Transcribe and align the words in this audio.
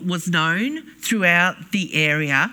was 0.00 0.28
known 0.28 0.82
throughout 1.00 1.72
the 1.72 1.94
area. 1.94 2.50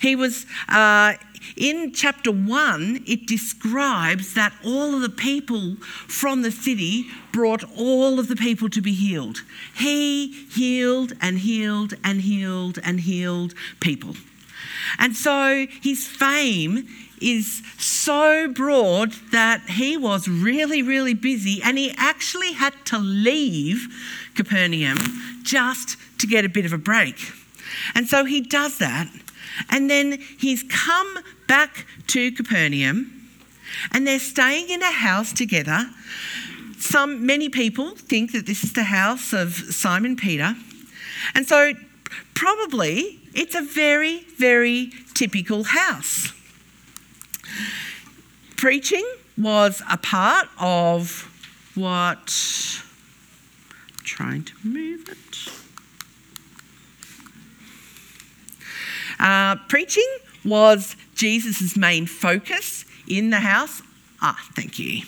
He 0.00 0.16
was, 0.16 0.46
uh, 0.68 1.14
in 1.56 1.92
chapter 1.92 2.30
1, 2.30 3.04
it 3.06 3.26
describes 3.26 4.34
that 4.34 4.52
all 4.64 4.94
of 4.94 5.00
the 5.00 5.08
people 5.08 5.76
from 6.08 6.42
the 6.42 6.50
city 6.50 7.06
brought 7.32 7.64
all 7.76 8.18
of 8.18 8.28
the 8.28 8.36
people 8.36 8.68
to 8.70 8.80
be 8.80 8.92
healed. 8.92 9.42
He 9.74 10.46
healed 10.50 11.14
and 11.20 11.38
healed 11.38 11.94
and 12.04 12.20
healed 12.20 12.78
and 12.84 13.00
healed 13.00 13.54
people. 13.80 14.14
And 14.98 15.16
so 15.16 15.66
his 15.82 16.06
fame 16.06 16.86
is 17.22 17.62
so 17.78 18.48
broad 18.48 19.12
that 19.30 19.62
he 19.68 19.96
was 19.96 20.28
really, 20.28 20.82
really 20.82 21.14
busy 21.14 21.60
and 21.62 21.78
he 21.78 21.94
actually 21.96 22.52
had 22.52 22.74
to 22.86 22.98
leave 22.98 23.86
Capernaum 24.34 24.98
just 25.42 25.96
to 26.18 26.26
get 26.26 26.44
a 26.44 26.48
bit 26.48 26.64
of 26.64 26.72
a 26.72 26.78
break. 26.78 27.16
And 27.94 28.08
so 28.08 28.24
he 28.24 28.40
does 28.40 28.78
that. 28.78 29.08
And 29.70 29.90
then 29.90 30.18
he's 30.38 30.62
come 30.64 31.18
back 31.46 31.86
to 32.08 32.32
Capernaum 32.32 33.28
and 33.92 34.06
they're 34.06 34.18
staying 34.18 34.70
in 34.70 34.82
a 34.82 34.92
house 34.92 35.32
together. 35.32 35.90
Some 36.78 37.26
many 37.26 37.48
people 37.48 37.90
think 37.90 38.32
that 38.32 38.46
this 38.46 38.64
is 38.64 38.72
the 38.72 38.84
house 38.84 39.32
of 39.32 39.54
Simon 39.54 40.16
Peter. 40.16 40.56
And 41.34 41.46
so 41.46 41.74
probably 42.34 43.20
it's 43.34 43.54
a 43.54 43.62
very, 43.62 44.24
very 44.38 44.92
typical 45.14 45.64
house. 45.64 46.32
Preaching 48.56 49.06
was 49.36 49.82
a 49.90 49.96
part 49.96 50.48
of 50.58 51.28
what. 51.74 52.32
I'm 53.88 54.04
trying 54.04 54.44
to 54.44 54.52
move 54.62 55.08
it. 55.08 55.52
Uh, 59.18 59.56
preaching 59.68 60.08
was 60.44 60.96
Jesus' 61.14 61.76
main 61.76 62.06
focus 62.06 62.84
in 63.06 63.30
the 63.30 63.40
house. 63.40 63.82
Ah, 64.20 64.38
thank 64.54 64.78
you. 64.78 65.02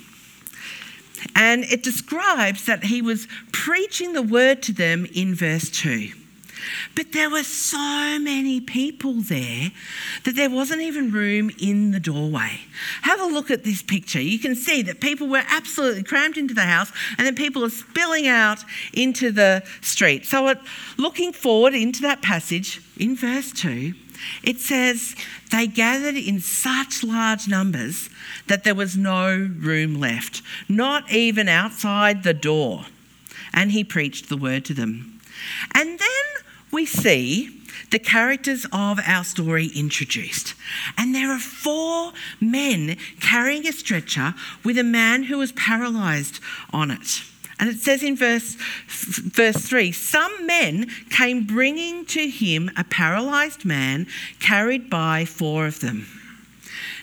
And 1.35 1.65
it 1.65 1.83
describes 1.83 2.67
that 2.67 2.85
he 2.85 3.03
was 3.03 3.27
preaching 3.53 4.13
the 4.13 4.23
word 4.23 4.63
to 4.65 4.73
them 4.73 5.07
in 5.15 5.35
verse 5.35 5.71
2. 5.71 6.13
But 6.95 7.13
there 7.13 7.31
were 7.31 7.43
so 7.43 8.19
many 8.19 8.61
people 8.61 9.15
there 9.15 9.73
that 10.25 10.37
there 10.37 10.51
wasn't 10.51 10.83
even 10.83 11.11
room 11.11 11.51
in 11.59 11.91
the 11.91 12.01
doorway. 12.01 12.61
Have 13.03 13.21
a 13.21 13.27
look 13.27 13.51
at 13.51 13.65
this 13.65 13.83
picture. 13.83 14.21
You 14.21 14.39
can 14.39 14.55
see 14.55 14.83
that 14.83 15.01
people 15.01 15.29
were 15.29 15.43
absolutely 15.49 16.03
crammed 16.03 16.37
into 16.37 16.55
the 16.55 16.63
house 16.63 16.93
and 17.19 17.27
then 17.27 17.35
people 17.35 17.65
are 17.65 17.71
spilling 17.71 18.27
out 18.27 18.65
into 18.93 19.31
the 19.31 19.63
street. 19.81 20.27
So, 20.27 20.55
looking 20.97 21.33
forward 21.33 21.75
into 21.75 22.03
that 22.03 22.23
passage 22.23 22.81
in 22.97 23.17
verse 23.17 23.53
2, 23.53 23.95
it 24.43 24.61
says, 24.61 25.15
They 25.51 25.67
gathered 25.67 26.17
in 26.17 26.41
such 26.41 27.03
large 27.03 27.49
numbers 27.49 28.09
that 28.47 28.65
there 28.65 28.75
was 28.75 28.97
no 28.97 29.51
room 29.59 29.95
left, 30.01 30.43
not 30.69 31.11
even 31.13 31.49
outside 31.49 32.23
the 32.23 32.35
door. 32.35 32.87
And 33.53 33.73
he 33.73 33.85
preached 33.85 34.29
the 34.29 34.37
word 34.37 34.65
to 34.67 34.75
them. 34.75 35.21
And 35.75 35.99
then 35.99 36.34
we 36.75 36.85
see 36.85 37.61
the 37.93 37.99
characters 38.01 38.67
of 38.73 38.99
our 39.07 39.23
story 39.23 39.71
introduced. 39.77 40.55
And 40.99 41.15
there 41.15 41.31
are 41.31 41.39
four 41.39 42.13
men 42.41 42.97
carrying 43.21 43.67
a 43.67 43.73
stretcher 43.73 44.35
with 44.65 44.77
a 44.77 44.83
man 44.83 45.23
who 45.23 45.39
was 45.39 45.53
paralyzed 45.53 46.41
on 46.73 46.91
it. 46.91 47.23
And 47.61 47.71
it 47.71 47.79
says 47.79 48.03
in 48.03 48.17
verse, 48.17 48.57
verse 48.89 49.57
3 49.59 49.93
Some 49.93 50.47
men 50.47 50.91
came 51.11 51.45
bringing 51.45 52.05
to 52.07 52.29
him 52.29 52.69
a 52.77 52.83
paralyzed 52.83 53.65
man 53.65 54.09
carried 54.41 54.91
by 54.91 55.25
four 55.25 55.67
of 55.67 55.79
them. 55.79 56.09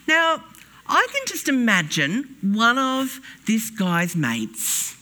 Now, 0.05 0.43
I 0.85 1.07
can 1.13 1.21
just 1.25 1.47
imagine 1.47 2.35
one 2.41 2.77
of 2.77 3.21
this 3.47 3.69
guy's 3.69 4.13
mates. 4.17 4.97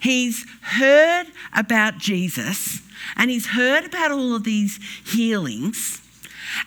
He's 0.00 0.44
heard 0.60 1.28
about 1.54 1.96
Jesus 1.96 2.83
and 3.16 3.30
he's 3.30 3.48
heard 3.48 3.84
about 3.84 4.10
all 4.10 4.34
of 4.34 4.44
these 4.44 4.78
healings. 5.04 6.00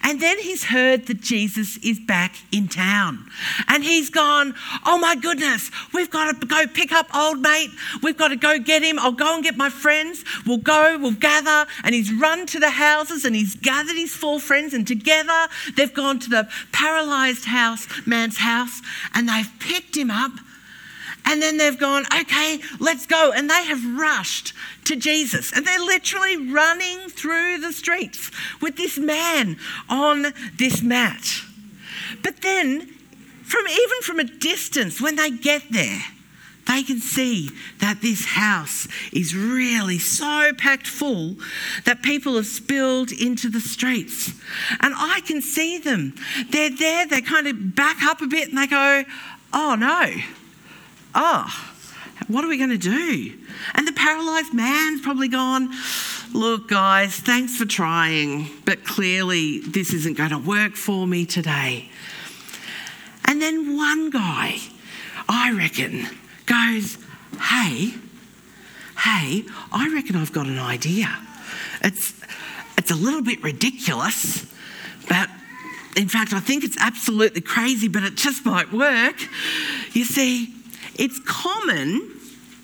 And 0.04 0.22
then 0.22 0.40
he's 0.40 0.66
heard 0.66 1.08
that 1.08 1.22
Jesus 1.22 1.78
is 1.78 2.00
back 2.00 2.36
in 2.52 2.68
town. 2.68 3.30
And 3.68 3.84
he's 3.84 4.10
gone, 4.10 4.54
Oh 4.86 4.98
my 4.98 5.16
goodness, 5.16 5.72
we've 5.94 6.10
got 6.10 6.40
to 6.40 6.46
go 6.46 6.68
pick 6.68 6.92
up 6.92 7.14
old 7.16 7.40
mate. 7.40 7.70
We've 8.02 8.18
got 8.18 8.30
to 8.30 8.36
go 8.36 8.60
get 8.60 8.84
him. 8.84 9.00
I'll 9.00 9.12
go 9.12 9.36
and 9.36 9.44
get 9.44 9.58
my 9.58 9.70
friends. 9.70 10.24
We'll 10.46 10.58
go, 10.58 10.98
we'll 11.00 11.12
gather. 11.12 11.70
And 11.84 11.96
he's 11.96 12.12
run 12.12 12.46
to 12.48 12.60
the 12.60 12.72
houses 12.72 13.26
and 13.26 13.36
he's 13.36 13.56
gathered 13.56 13.96
his 13.96 14.14
four 14.14 14.40
friends. 14.40 14.74
And 14.74 14.86
together 14.88 15.48
they've 15.76 15.94
gone 15.94 16.20
to 16.20 16.30
the 16.30 16.50
paralyzed 16.72 17.46
house, 17.46 17.88
man's 18.06 18.38
house, 18.38 18.82
and 19.14 19.30
they've 19.30 19.52
picked 19.60 19.96
him 19.96 20.12
up 20.12 20.32
and 21.28 21.42
then 21.42 21.58
they've 21.58 21.78
gone, 21.78 22.06
okay, 22.22 22.60
let's 22.80 23.06
go. 23.06 23.34
And 23.36 23.50
they 23.50 23.66
have 23.66 24.00
rushed 24.00 24.54
to 24.86 24.96
Jesus. 24.96 25.52
And 25.52 25.68
they're 25.68 25.78
literally 25.78 26.38
running 26.38 27.10
through 27.10 27.58
the 27.58 27.74
streets 27.74 28.32
with 28.62 28.78
this 28.78 28.98
man 28.98 29.58
on 29.90 30.28
this 30.58 30.82
mat. 30.82 31.42
But 32.24 32.42
then, 32.42 32.88
from 33.44 33.68
even 33.68 34.02
from 34.04 34.20
a 34.20 34.24
distance, 34.24 35.02
when 35.02 35.18
they 35.18 35.30
get 35.30 35.64
there, 35.70 36.02
they 36.66 36.82
can 36.84 37.00
see 37.00 37.50
that 37.80 38.02
this 38.02 38.26
house 38.26 38.88
is 39.12 39.36
really 39.36 40.00
so 40.00 40.52
packed 40.58 40.88
full 40.88 41.36
that 41.84 42.04
people 42.04 42.36
have 42.36 42.48
spilled 42.48 43.12
into 43.12 43.50
the 43.50 43.62
streets. 43.62 44.30
And 44.80 44.94
I 44.96 45.22
can 45.26 45.42
see 45.42 45.78
them. 45.78 46.16
They're 46.52 46.70
there, 46.70 47.06
they 47.06 47.22
kind 47.22 47.48
of 47.48 47.76
back 47.76 48.02
up 48.04 48.22
a 48.22 48.28
bit 48.28 48.48
and 48.48 48.58
they 48.58 48.68
go, 48.68 49.04
oh 49.52 49.76
no 49.76 50.22
oh, 51.18 51.74
what 52.28 52.46
are 52.46 52.48
we 52.48 52.58
going 52.58 52.70
to 52.70 52.78
do? 52.78 53.34
And 53.74 53.88
the 53.88 53.92
paralyzed 53.92 54.54
man's 54.54 55.02
probably 55.02 55.28
gone, 55.28 55.70
look, 56.34 56.70
guys, 56.70 57.16
thanks 57.16 57.58
for 57.58 57.66
trying, 57.66 58.48
but 58.66 58.86
clearly 58.86 59.60
this 59.60 59.94
isn't 59.94 60.18
going 60.18 60.30
to 60.30 60.38
work 60.38 60.76
for 60.76 61.06
me 61.06 61.26
today. 61.26 61.90
And 63.26 63.42
then 63.42 63.76
one 63.76 64.10
guy, 64.10 64.58
I 65.28 65.52
reckon, 65.52 66.08
goes, 66.46 66.98
hey, 67.42 67.94
hey, 69.00 69.44
I 69.72 69.92
reckon 69.94 70.16
I've 70.16 70.32
got 70.32 70.48
an 70.48 70.60
idea. 70.60 71.10
It's, 71.84 72.14
it's 72.78 72.92
a 72.92 72.96
little 72.96 73.22
bit 73.22 73.44
ridiculous, 73.44 74.46
but 75.10 75.30
in 75.96 76.08
fact, 76.08 76.32
I 76.34 76.40
think 76.40 76.64
it's 76.64 76.78
absolutely 76.80 77.42
crazy, 77.42 77.88
but 77.88 78.04
it 78.04 78.16
just 78.16 78.46
might 78.46 78.72
work. 78.72 79.16
You 79.94 80.06
see, 80.06 80.54
it's 80.98 81.20
common 81.26 82.14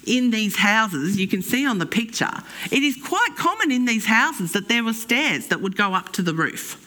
in 0.05 0.31
these 0.31 0.57
houses, 0.57 1.17
you 1.17 1.27
can 1.27 1.41
see 1.41 1.65
on 1.65 1.79
the 1.79 1.85
picture, 1.85 2.31
it 2.71 2.83
is 2.83 2.97
quite 2.97 3.35
common 3.37 3.71
in 3.71 3.85
these 3.85 4.05
houses 4.05 4.51
that 4.53 4.67
there 4.67 4.83
were 4.83 4.93
stairs 4.93 5.47
that 5.47 5.61
would 5.61 5.75
go 5.75 5.93
up 5.93 6.11
to 6.13 6.21
the 6.21 6.33
roof. 6.33 6.79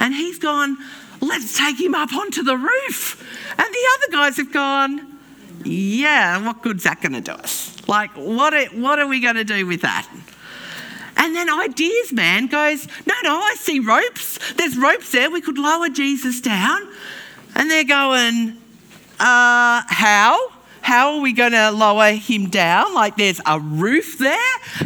And 0.00 0.14
he's 0.14 0.38
gone, 0.38 0.76
let's 1.20 1.56
take 1.56 1.80
him 1.80 1.94
up 1.94 2.12
onto 2.12 2.42
the 2.42 2.56
roof. 2.56 3.22
And 3.50 3.66
the 3.66 3.88
other 3.94 4.12
guys 4.12 4.36
have 4.36 4.52
gone, 4.52 5.18
yeah, 5.64 6.44
what 6.44 6.62
good's 6.62 6.84
that 6.84 7.00
going 7.00 7.12
to 7.12 7.20
do 7.20 7.32
us? 7.32 7.76
Like, 7.88 8.10
what 8.12 8.52
are, 8.52 8.66
what 8.66 8.98
are 8.98 9.06
we 9.06 9.20
going 9.20 9.36
to 9.36 9.44
do 9.44 9.66
with 9.66 9.82
that? 9.82 10.08
And 11.16 11.34
then 11.34 11.48
Ideas 11.48 12.12
Man 12.12 12.46
goes, 12.46 12.86
no, 13.06 13.14
no, 13.22 13.38
I 13.38 13.54
see 13.58 13.78
ropes. 13.78 14.38
There's 14.54 14.76
ropes 14.76 15.12
there. 15.12 15.30
We 15.30 15.40
could 15.40 15.58
lower 15.58 15.88
Jesus 15.88 16.40
down. 16.40 16.86
And 17.54 17.70
they're 17.70 17.84
going, 17.84 18.58
uh, 19.18 19.82
how? 19.88 20.38
How 20.86 21.14
are 21.14 21.20
we 21.20 21.32
going 21.32 21.50
to 21.50 21.72
lower 21.72 22.12
him 22.12 22.48
down? 22.48 22.94
Like 22.94 23.16
there's 23.16 23.40
a 23.44 23.58
roof 23.58 24.18
there. 24.20 24.38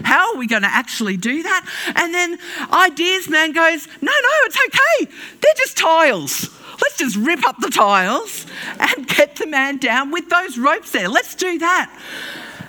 How 0.03 0.33
are 0.33 0.39
we 0.39 0.47
going 0.47 0.63
to 0.63 0.73
actually 0.73 1.19
do 1.19 1.43
that? 1.43 1.93
And 1.95 2.15
then 2.15 2.39
Ideas 2.73 3.29
Man 3.29 3.53
goes, 3.53 3.87
No, 4.01 4.11
no, 4.11 4.31
it's 4.47 4.57
okay. 4.67 5.13
They're 5.43 5.55
just 5.59 5.77
tiles. 5.77 6.49
Let's 6.81 6.97
just 6.97 7.17
rip 7.17 7.47
up 7.47 7.59
the 7.59 7.69
tiles 7.69 8.47
and 8.79 9.07
get 9.15 9.37
the 9.37 9.47
man 9.47 9.77
down 9.77 10.11
with 10.11 10.31
those 10.31 10.57
ropes 10.57 10.91
there. 10.93 11.07
Let's 11.07 11.35
do 11.35 11.59
that. 11.59 11.95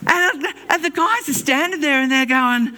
And, 0.06 0.48
and 0.68 0.84
the 0.84 0.89
guys 0.89 1.30
are 1.30 1.34
standing 1.34 1.80
there 1.80 2.01
and 2.01 2.12
they're 2.12 2.25
going, 2.25 2.75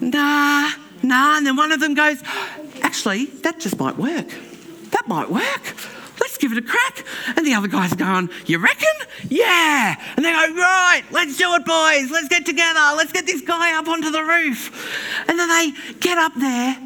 Nah, 0.00 0.70
nah. 1.02 1.36
And 1.36 1.44
then 1.44 1.56
one 1.56 1.72
of 1.72 1.80
them 1.80 1.94
goes, 1.94 2.22
Actually, 2.80 3.24
that 3.42 3.58
just 3.58 3.76
might 3.80 3.96
work. 3.96 4.28
That 4.92 5.08
might 5.08 5.32
work 5.32 5.93
give 6.44 6.56
it 6.56 6.62
a 6.62 6.66
crack. 6.66 7.06
And 7.36 7.46
the 7.46 7.54
other 7.54 7.68
guys 7.68 7.94
going, 7.94 8.28
you 8.44 8.58
reckon? 8.58 8.92
Yeah. 9.28 9.96
And 10.16 10.24
they 10.24 10.30
go, 10.30 10.54
right, 10.54 11.02
let's 11.10 11.38
do 11.38 11.54
it, 11.54 11.64
boys. 11.64 12.10
Let's 12.10 12.28
get 12.28 12.44
together. 12.44 12.80
Let's 12.96 13.12
get 13.12 13.24
this 13.24 13.40
guy 13.40 13.78
up 13.78 13.88
onto 13.88 14.10
the 14.10 14.22
roof. 14.22 15.26
And 15.26 15.38
then 15.38 15.48
they 15.48 15.72
get 16.00 16.18
up 16.18 16.32
there 16.36 16.76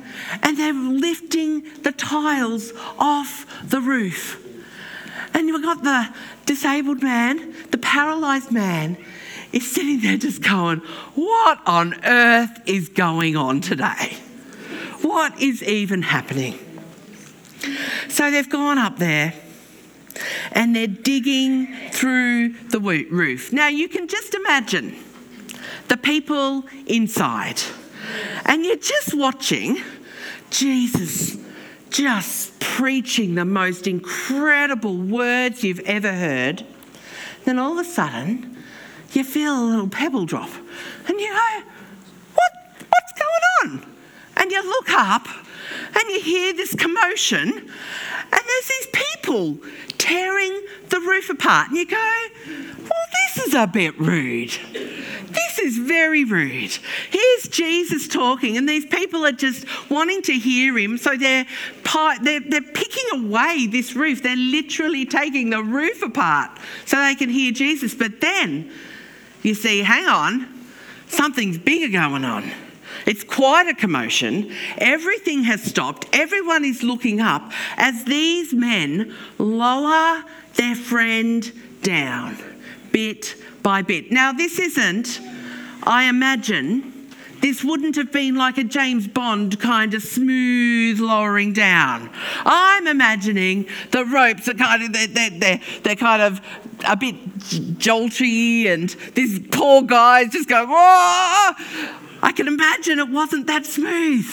and 0.42 0.56
they're 0.56 0.72
lifting 0.72 1.64
the 1.82 1.90
tiles 1.90 2.72
off 2.98 3.46
the 3.64 3.80
roof. 3.80 4.44
And 5.34 5.48
you've 5.48 5.62
got 5.62 5.82
the 5.82 6.14
disabled 6.46 7.02
man, 7.02 7.54
the 7.70 7.78
paralyzed 7.78 8.52
man, 8.52 8.96
is 9.52 9.68
sitting 9.70 10.00
there 10.00 10.16
just 10.16 10.40
going, 10.40 10.78
What 11.16 11.58
on 11.66 12.04
earth 12.04 12.60
is 12.66 12.88
going 12.88 13.36
on 13.36 13.60
today? 13.60 14.18
what 15.02 15.40
is 15.40 15.62
even 15.62 16.02
happening? 16.02 16.58
So 18.08 18.30
they've 18.30 18.48
gone 18.48 18.78
up 18.78 18.98
there 18.98 19.32
and 20.52 20.74
they're 20.74 20.86
digging 20.86 21.74
through 21.90 22.50
the 22.70 22.80
roof. 22.80 23.52
Now 23.52 23.68
you 23.68 23.88
can 23.88 24.08
just 24.08 24.34
imagine 24.34 24.96
the 25.88 25.96
people 25.96 26.64
inside, 26.86 27.60
and 28.44 28.64
you're 28.64 28.76
just 28.76 29.14
watching 29.14 29.82
Jesus 30.50 31.36
just 31.90 32.58
preaching 32.60 33.34
the 33.34 33.44
most 33.44 33.86
incredible 33.86 34.96
words 34.96 35.64
you've 35.64 35.80
ever 35.80 36.12
heard. 36.12 36.64
Then 37.44 37.58
all 37.58 37.78
of 37.78 37.86
a 37.86 37.88
sudden, 37.88 38.56
you 39.12 39.24
feel 39.24 39.58
a 39.58 39.64
little 39.64 39.88
pebble 39.88 40.26
drop, 40.26 40.50
and 41.06 41.18
you 41.18 41.28
go, 41.28 41.62
"What? 42.34 42.52
What's 42.78 43.12
going 43.16 43.44
on?" 43.80 43.94
And 44.36 44.50
you 44.50 44.62
look 44.62 44.90
up, 44.90 45.26
and 45.94 46.10
you 46.10 46.20
hear 46.20 46.52
this 46.52 46.74
commotion, 46.74 47.50
and 47.50 47.66
there's 48.30 48.68
these 48.68 48.88
people 48.92 49.58
tearing 49.98 50.62
the 50.88 51.00
roof 51.00 51.30
apart. 51.30 51.68
And 51.68 51.76
you 51.76 51.86
go, 51.86 51.96
well, 52.78 53.06
this 53.34 53.46
is 53.46 53.54
a 53.54 53.66
bit 53.66 53.98
rude. 53.98 54.50
This 55.30 55.58
is 55.58 55.78
very 55.78 56.24
rude. 56.24 56.78
Here's 57.10 57.48
Jesus 57.50 58.08
talking, 58.08 58.56
and 58.56 58.68
these 58.68 58.86
people 58.86 59.26
are 59.26 59.32
just 59.32 59.66
wanting 59.90 60.22
to 60.22 60.32
hear 60.34 60.78
him. 60.78 60.96
So 60.98 61.16
they're, 61.16 61.46
they're, 62.22 62.40
they're 62.40 62.62
picking 62.62 63.20
away 63.20 63.66
this 63.66 63.94
roof. 63.94 64.22
They're 64.22 64.36
literally 64.36 65.04
taking 65.04 65.50
the 65.50 65.62
roof 65.62 66.02
apart 66.02 66.58
so 66.86 66.96
they 66.96 67.14
can 67.14 67.28
hear 67.28 67.52
Jesus. 67.52 67.94
But 67.94 68.20
then 68.20 68.70
you 69.42 69.54
see, 69.54 69.82
hang 69.82 70.06
on, 70.06 70.48
something's 71.08 71.58
bigger 71.58 71.92
going 71.92 72.24
on. 72.24 72.50
It's 73.08 73.24
quite 73.24 73.66
a 73.66 73.74
commotion. 73.74 74.52
Everything 74.76 75.44
has 75.44 75.62
stopped. 75.62 76.06
Everyone 76.12 76.62
is 76.62 76.82
looking 76.82 77.22
up 77.22 77.52
as 77.78 78.04
these 78.04 78.52
men 78.52 79.16
lower 79.38 80.24
their 80.56 80.74
friend 80.74 81.50
down 81.80 82.36
bit 82.92 83.34
by 83.62 83.80
bit. 83.80 84.12
Now, 84.12 84.34
this 84.34 84.58
isn't, 84.58 85.20
I 85.84 86.04
imagine, 86.04 87.08
this 87.40 87.64
wouldn't 87.64 87.96
have 87.96 88.12
been 88.12 88.34
like 88.34 88.58
a 88.58 88.64
James 88.64 89.08
Bond 89.08 89.58
kind 89.58 89.94
of 89.94 90.02
smooth 90.02 91.00
lowering 91.00 91.54
down. 91.54 92.10
I'm 92.44 92.86
imagining 92.86 93.68
the 93.90 94.04
ropes 94.04 94.48
are 94.48 94.54
kind 94.54 94.82
of, 94.82 94.92
they're, 94.92 95.06
they're, 95.06 95.30
they're, 95.30 95.60
they're 95.82 95.96
kind 95.96 96.20
of 96.20 96.42
a 96.86 96.94
bit 96.94 97.14
jolty 97.78 98.66
and 98.66 98.90
this 99.14 99.40
poor 99.50 99.80
guy's 99.80 100.30
just 100.30 100.46
going, 100.46 100.68
whoa! 100.68 102.04
I 102.22 102.32
can 102.32 102.48
imagine 102.48 102.98
it 102.98 103.08
wasn't 103.08 103.46
that 103.46 103.66
smooth. 103.66 104.26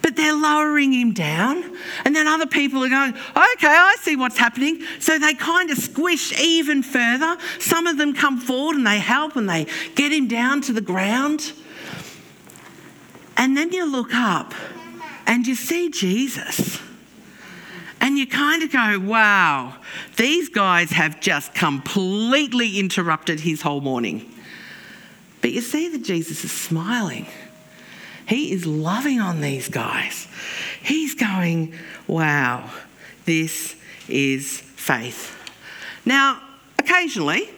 But 0.00 0.16
they're 0.16 0.34
lowering 0.34 0.92
him 0.92 1.12
down, 1.12 1.62
and 2.04 2.16
then 2.16 2.26
other 2.26 2.46
people 2.46 2.82
are 2.84 2.88
going, 2.88 3.12
Okay, 3.12 3.66
I 3.66 3.96
see 4.00 4.16
what's 4.16 4.38
happening. 4.38 4.82
So 4.98 5.18
they 5.18 5.34
kind 5.34 5.70
of 5.70 5.76
squish 5.76 6.38
even 6.40 6.82
further. 6.82 7.36
Some 7.58 7.86
of 7.86 7.98
them 7.98 8.14
come 8.14 8.38
forward 8.40 8.76
and 8.76 8.86
they 8.86 8.98
help 8.98 9.36
and 9.36 9.48
they 9.48 9.66
get 9.94 10.10
him 10.10 10.26
down 10.26 10.62
to 10.62 10.72
the 10.72 10.80
ground. 10.80 11.52
And 13.36 13.56
then 13.56 13.72
you 13.72 13.90
look 13.90 14.14
up 14.14 14.54
and 15.26 15.46
you 15.46 15.54
see 15.54 15.90
Jesus. 15.90 16.80
And 18.00 18.16
you 18.16 18.26
kind 18.26 18.62
of 18.62 18.72
go, 18.72 18.98
wow, 19.00 19.76
these 20.16 20.48
guys 20.48 20.90
have 20.90 21.20
just 21.20 21.52
completely 21.54 22.78
interrupted 22.78 23.40
his 23.40 23.62
whole 23.62 23.80
morning. 23.80 24.32
But 25.40 25.52
you 25.52 25.60
see 25.60 25.88
that 25.88 26.02
Jesus 26.02 26.44
is 26.44 26.52
smiling. 26.52 27.26
He 28.26 28.52
is 28.52 28.66
loving 28.66 29.20
on 29.20 29.40
these 29.40 29.68
guys. 29.68 30.26
He's 30.82 31.14
going, 31.14 31.74
wow, 32.06 32.70
this 33.24 33.76
is 34.08 34.60
faith. 34.60 35.34
Now, 36.04 36.40
occasionally, 36.78 37.48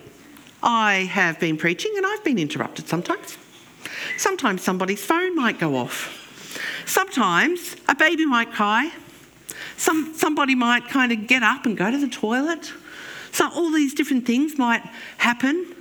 I 0.62 1.08
have 1.10 1.40
been 1.40 1.56
preaching 1.56 1.92
and 1.96 2.06
I've 2.06 2.22
been 2.22 2.38
interrupted 2.38 2.88
sometimes. 2.88 3.38
Sometimes 4.16 4.62
somebody's 4.62 5.04
phone 5.04 5.34
might 5.34 5.58
go 5.58 5.76
off. 5.76 6.16
Sometimes 6.86 7.76
a 7.88 7.94
baby 7.94 8.26
might 8.26 8.52
cry. 8.52 8.92
Some, 9.76 10.14
somebody 10.14 10.54
might 10.54 10.88
kind 10.88 11.10
of 11.12 11.26
get 11.26 11.42
up 11.42 11.64
and 11.66 11.76
go 11.76 11.90
to 11.90 11.98
the 11.98 12.08
toilet. 12.08 12.72
So, 13.32 13.50
all 13.50 13.70
these 13.70 13.94
different 13.94 14.26
things 14.26 14.58
might 14.58 14.82
happen. 15.18 15.74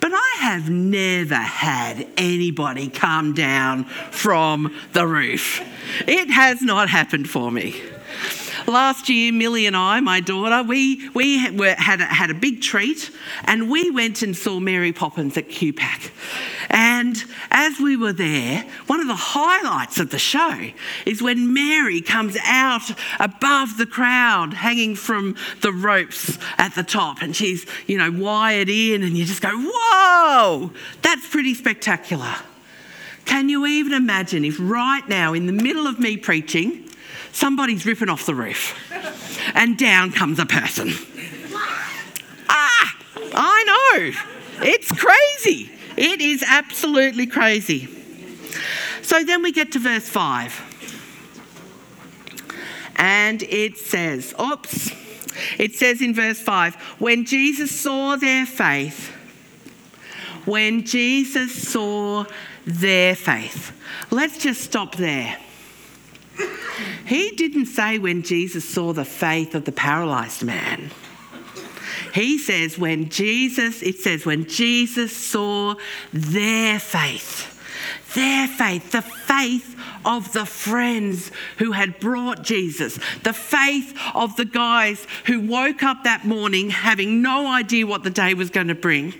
But 0.00 0.12
I 0.14 0.36
have 0.40 0.70
never 0.70 1.34
had 1.34 2.06
anybody 2.16 2.88
come 2.88 3.34
down 3.34 3.84
from 3.84 4.74
the 4.92 5.06
roof. 5.06 5.60
It 6.06 6.30
has 6.30 6.62
not 6.62 6.88
happened 6.88 7.28
for 7.28 7.50
me. 7.50 7.80
Last 8.66 9.08
year, 9.08 9.32
Millie 9.32 9.66
and 9.66 9.76
I, 9.76 10.00
my 10.00 10.20
daughter, 10.20 10.62
we, 10.62 11.08
we 11.10 11.38
had, 11.38 11.58
had, 11.78 12.00
a, 12.00 12.04
had 12.04 12.30
a 12.30 12.34
big 12.34 12.60
treat 12.60 13.10
and 13.44 13.70
we 13.70 13.90
went 13.90 14.22
and 14.22 14.36
saw 14.36 14.60
Mary 14.60 14.92
Poppins 14.92 15.36
at 15.38 15.48
QPAC. 15.48 16.10
And 16.70 17.16
as 17.50 17.78
we 17.80 17.96
were 17.96 18.12
there, 18.12 18.64
one 18.86 19.00
of 19.00 19.06
the 19.06 19.14
highlights 19.14 19.98
of 19.98 20.10
the 20.10 20.18
show 20.18 20.70
is 21.06 21.22
when 21.22 21.52
Mary 21.54 22.00
comes 22.00 22.36
out 22.44 22.90
above 23.18 23.78
the 23.78 23.86
crowd, 23.86 24.52
hanging 24.54 24.94
from 24.94 25.36
the 25.62 25.72
ropes 25.72 26.38
at 26.58 26.74
the 26.74 26.82
top, 26.82 27.22
and 27.22 27.34
she's, 27.34 27.64
you 27.86 27.96
know, 27.96 28.10
wired 28.10 28.68
in, 28.68 29.02
and 29.02 29.16
you 29.16 29.24
just 29.24 29.40
go, 29.40 29.50
whoa, 29.52 30.70
that's 31.02 31.26
pretty 31.28 31.54
spectacular. 31.54 32.34
Can 33.24 33.48
you 33.48 33.66
even 33.66 33.92
imagine 33.92 34.44
if 34.44 34.56
right 34.58 35.06
now, 35.08 35.32
in 35.34 35.46
the 35.46 35.52
middle 35.52 35.86
of 35.86 35.98
me 35.98 36.16
preaching, 36.16 36.88
somebody's 37.32 37.86
ripping 37.86 38.08
off 38.08 38.26
the 38.26 38.34
roof 38.34 38.74
and 39.54 39.78
down 39.78 40.12
comes 40.12 40.38
a 40.38 40.46
person? 40.46 40.92
Ah, 42.48 42.96
I 43.34 43.64
know. 43.64 44.66
It's 44.66 44.90
crazy. 44.92 45.77
It 45.98 46.20
is 46.20 46.44
absolutely 46.46 47.26
crazy. 47.26 47.88
So 49.02 49.24
then 49.24 49.42
we 49.42 49.50
get 49.50 49.72
to 49.72 49.80
verse 49.80 50.08
5. 50.08 50.68
And 52.94 53.42
it 53.42 53.76
says, 53.78 54.32
oops, 54.40 54.92
it 55.58 55.74
says 55.74 56.00
in 56.00 56.14
verse 56.14 56.38
5 56.40 56.76
when 57.00 57.24
Jesus 57.24 57.72
saw 57.72 58.14
their 58.14 58.46
faith, 58.46 59.08
when 60.44 60.84
Jesus 60.84 61.68
saw 61.68 62.26
their 62.64 63.16
faith. 63.16 63.72
Let's 64.12 64.38
just 64.38 64.60
stop 64.60 64.94
there. 64.94 65.36
He 67.06 67.32
didn't 67.32 67.66
say 67.66 67.98
when 67.98 68.22
Jesus 68.22 68.68
saw 68.68 68.92
the 68.92 69.04
faith 69.04 69.56
of 69.56 69.64
the 69.64 69.72
paralyzed 69.72 70.44
man. 70.44 70.92
He 72.18 72.36
says, 72.36 72.76
when 72.76 73.10
Jesus, 73.10 73.80
it 73.80 74.00
says, 74.00 74.26
when 74.26 74.46
Jesus 74.46 75.16
saw 75.16 75.76
their 76.12 76.80
faith, 76.80 77.54
their 78.12 78.48
faith, 78.48 78.90
the 78.90 79.02
faith 79.02 79.76
of 80.04 80.32
the 80.32 80.44
friends 80.44 81.30
who 81.58 81.70
had 81.70 82.00
brought 82.00 82.42
Jesus, 82.42 82.98
the 83.22 83.32
faith 83.32 83.96
of 84.16 84.34
the 84.34 84.44
guys 84.44 85.06
who 85.26 85.46
woke 85.46 85.84
up 85.84 86.02
that 86.02 86.24
morning 86.24 86.70
having 86.70 87.22
no 87.22 87.46
idea 87.46 87.86
what 87.86 88.02
the 88.02 88.10
day 88.10 88.34
was 88.34 88.50
going 88.50 88.66
to 88.66 88.74
bring. 88.74 89.14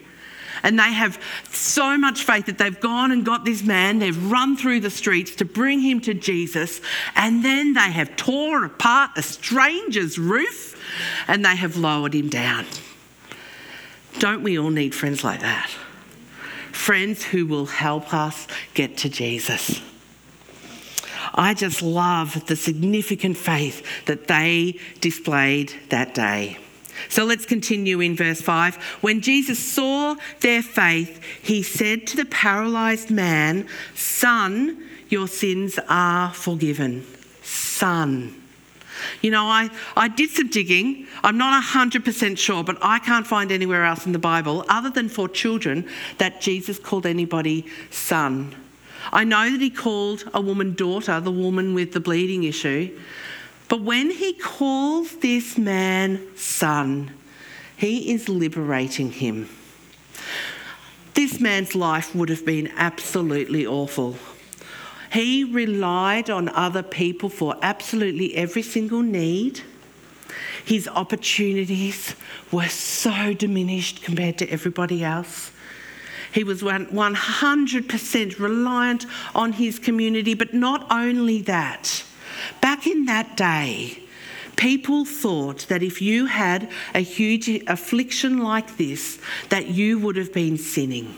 And 0.65 0.77
they 0.77 0.93
have 0.93 1.23
so 1.53 1.97
much 1.97 2.25
faith 2.25 2.47
that 2.47 2.59
they've 2.59 2.81
gone 2.81 3.13
and 3.13 3.25
got 3.25 3.45
this 3.45 3.63
man, 3.63 4.01
they've 4.01 4.29
run 4.29 4.57
through 4.57 4.81
the 4.81 4.91
streets 4.91 5.37
to 5.37 5.45
bring 5.45 5.79
him 5.79 6.01
to 6.01 6.15
Jesus, 6.15 6.81
and 7.15 7.45
then 7.45 7.75
they 7.75 7.93
have 7.93 8.17
torn 8.17 8.65
apart 8.65 9.13
a 9.15 9.23
stranger's 9.23 10.19
roof 10.19 10.75
and 11.29 11.45
they 11.45 11.55
have 11.55 11.77
lowered 11.77 12.13
him 12.13 12.29
down. 12.29 12.67
Don't 14.19 14.43
we 14.43 14.59
all 14.59 14.71
need 14.71 14.95
friends 14.95 15.23
like 15.23 15.41
that? 15.41 15.71
Friends 16.73 17.25
who 17.25 17.47
will 17.47 17.67
help 17.67 18.13
us 18.13 18.47
get 18.75 18.97
to 18.99 19.09
Jesus. 19.09 19.81
I 21.35 21.55
just 21.55 21.83
love 21.83 22.47
the 22.47 22.57
significant 22.57 23.37
faith 23.37 23.85
that 24.07 24.27
they 24.27 24.79
displayed 25.01 25.73
that 25.91 26.15
day. 26.15 26.59
So 27.09 27.25
let's 27.25 27.47
continue 27.47 28.01
in 28.01 28.17
verse 28.17 28.41
5. 28.41 28.77
When 29.03 29.21
Jesus 29.21 29.59
saw 29.59 30.17
their 30.41 30.63
faith, 30.63 31.23
he 31.43 31.63
said 31.63 32.07
to 32.09 32.17
the 32.17 32.25
paralyzed 32.25 33.11
man, 33.11 33.69
Son, 33.95 34.85
your 35.09 35.29
sins 35.29 35.79
are 35.89 36.33
forgiven. 36.33 37.07
Son. 37.43 38.35
You 39.23 39.31
know, 39.31 39.47
I, 39.47 39.71
I 39.97 40.09
did 40.09 40.31
some 40.31 40.49
digging. 40.49 41.07
I'm 41.23 41.39
not 41.39 41.63
100% 41.63 42.39
sure, 42.39 42.65
but 42.65 42.79
I 42.83 42.99
can't 42.99 43.27
find 43.27 43.53
anywhere 43.53 43.85
else 43.85 44.07
in 44.07 44.13
the 44.13 44.19
Bible, 44.19 44.65
other 44.69 44.91
than 44.91 45.09
for 45.09 45.29
children, 45.29 45.89
that 46.19 46.41
Jesus 46.41 46.79
called 46.79 47.07
anybody 47.07 47.67
son. 47.91 48.55
I 49.13 49.25
know 49.25 49.51
that 49.51 49.61
he 49.61 49.71
called 49.71 50.25
a 50.35 50.41
woman 50.41 50.75
daughter, 50.75 51.21
the 51.21 51.31
woman 51.31 51.75
with 51.75 51.93
the 51.93 52.01
bleeding 52.01 52.45
issue. 52.45 52.99
But 53.69 53.83
when 53.83 54.11
he 54.11 54.33
calls 54.35 55.17
this 55.17 55.59
man 55.59 56.27
son, 56.37 57.13
he 57.77 58.13
is 58.13 58.29
liberating 58.29 59.13
him. 59.13 59.49
This 61.15 61.41
man's 61.41 61.75
life 61.75 62.15
would 62.15 62.29
have 62.29 62.47
been 62.47 62.73
absolutely 62.77 63.67
awful. 63.67 64.17
He 65.13 65.45
relied 65.45 66.29
on 66.29 66.49
other 66.51 66.83
people 66.83 67.29
for 67.29 67.57
absolutely 67.63 68.35
every 68.35 68.63
single 68.63 69.03
need. 69.03 69.63
His 70.65 70.87
opportunities 70.89 72.15
were 72.53 72.69
so 72.69 73.33
diminished 73.33 74.03
compared 74.03 74.39
to 74.39 74.49
everybody 74.51 75.03
else. 75.03 75.51
He 76.33 76.45
was 76.45 76.63
100% 76.63 78.39
reliant 78.39 79.07
on 79.35 79.53
his 79.53 79.79
community, 79.79 80.35
but 80.35 80.53
not 80.53 80.87
only 80.91 81.41
that. 81.43 82.05
Back 82.61 82.87
in 82.87 83.07
that 83.07 83.37
day, 83.37 84.03
people 84.57 85.07
thought 85.07 85.67
that 85.69 85.83
if 85.83 86.03
you 86.03 86.27
had 86.27 86.69
a 86.95 87.01
huge 87.01 87.49
affliction 87.67 88.39
like 88.39 88.77
this, 88.77 89.19
that 89.49 89.69
you 89.69 89.99
would 89.99 90.17
have 90.17 90.35
been 90.35 90.59
sinning. 90.59 91.15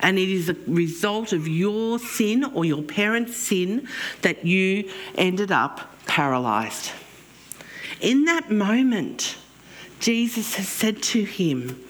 And 0.00 0.18
it 0.18 0.28
is 0.28 0.48
a 0.48 0.56
result 0.66 1.32
of 1.32 1.48
your 1.48 1.98
sin 1.98 2.44
or 2.44 2.64
your 2.64 2.82
parents' 2.82 3.36
sin 3.36 3.88
that 4.22 4.44
you 4.44 4.90
ended 5.14 5.50
up 5.52 5.90
paralyzed. 6.06 6.90
In 8.00 8.24
that 8.26 8.50
moment, 8.50 9.36
Jesus 10.00 10.56
has 10.56 10.68
said 10.68 11.02
to 11.02 11.24
him, 11.24 11.82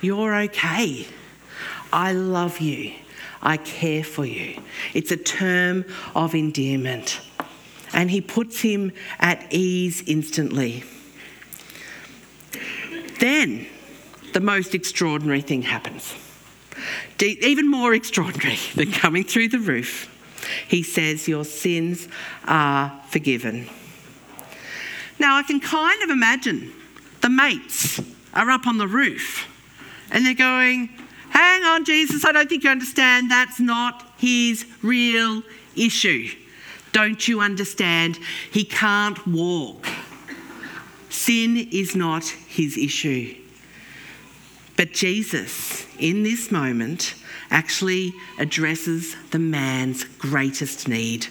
You're 0.00 0.34
okay. 0.42 1.06
I 1.92 2.12
love 2.12 2.60
you. 2.60 2.94
I 3.42 3.56
care 3.56 4.02
for 4.02 4.24
you. 4.24 4.60
It's 4.94 5.10
a 5.10 5.16
term 5.16 5.84
of 6.14 6.34
endearment. 6.34 7.20
And 7.92 8.10
he 8.10 8.20
puts 8.20 8.60
him 8.60 8.92
at 9.18 9.46
ease 9.50 10.02
instantly. 10.06 10.84
Then 13.20 13.66
the 14.32 14.40
most 14.40 14.74
extraordinary 14.74 15.40
thing 15.40 15.62
happens. 15.62 16.14
Even 17.20 17.70
more 17.70 17.94
extraordinary 17.94 18.58
than 18.74 18.92
coming 18.92 19.24
through 19.24 19.48
the 19.48 19.58
roof. 19.58 20.14
He 20.68 20.82
says, 20.82 21.28
Your 21.28 21.44
sins 21.44 22.08
are 22.46 23.00
forgiven. 23.08 23.68
Now, 25.18 25.36
I 25.36 25.42
can 25.42 25.60
kind 25.60 26.02
of 26.02 26.10
imagine 26.10 26.72
the 27.20 27.28
mates 27.28 28.00
are 28.34 28.50
up 28.50 28.66
on 28.66 28.78
the 28.78 28.86
roof 28.86 29.48
and 30.10 30.24
they're 30.24 30.34
going, 30.34 30.90
Hang 31.30 31.64
on, 31.64 31.84
Jesus, 31.84 32.24
I 32.24 32.32
don't 32.32 32.48
think 32.48 32.64
you 32.64 32.70
understand. 32.70 33.30
That's 33.30 33.60
not 33.60 34.10
his 34.16 34.64
real 34.82 35.42
issue. 35.76 36.28
Don't 36.92 37.28
you 37.28 37.40
understand? 37.40 38.18
He 38.50 38.64
can't 38.64 39.26
walk. 39.26 39.86
Sin 41.10 41.68
is 41.70 41.94
not 41.94 42.24
his 42.26 42.76
issue. 42.76 43.34
But 44.78 44.92
Jesus, 44.92 45.86
in 45.98 46.22
this 46.22 46.52
moment, 46.52 47.16
actually 47.50 48.14
addresses 48.38 49.16
the 49.32 49.38
man's 49.40 50.04
greatest 50.04 50.86
need. 50.86 51.26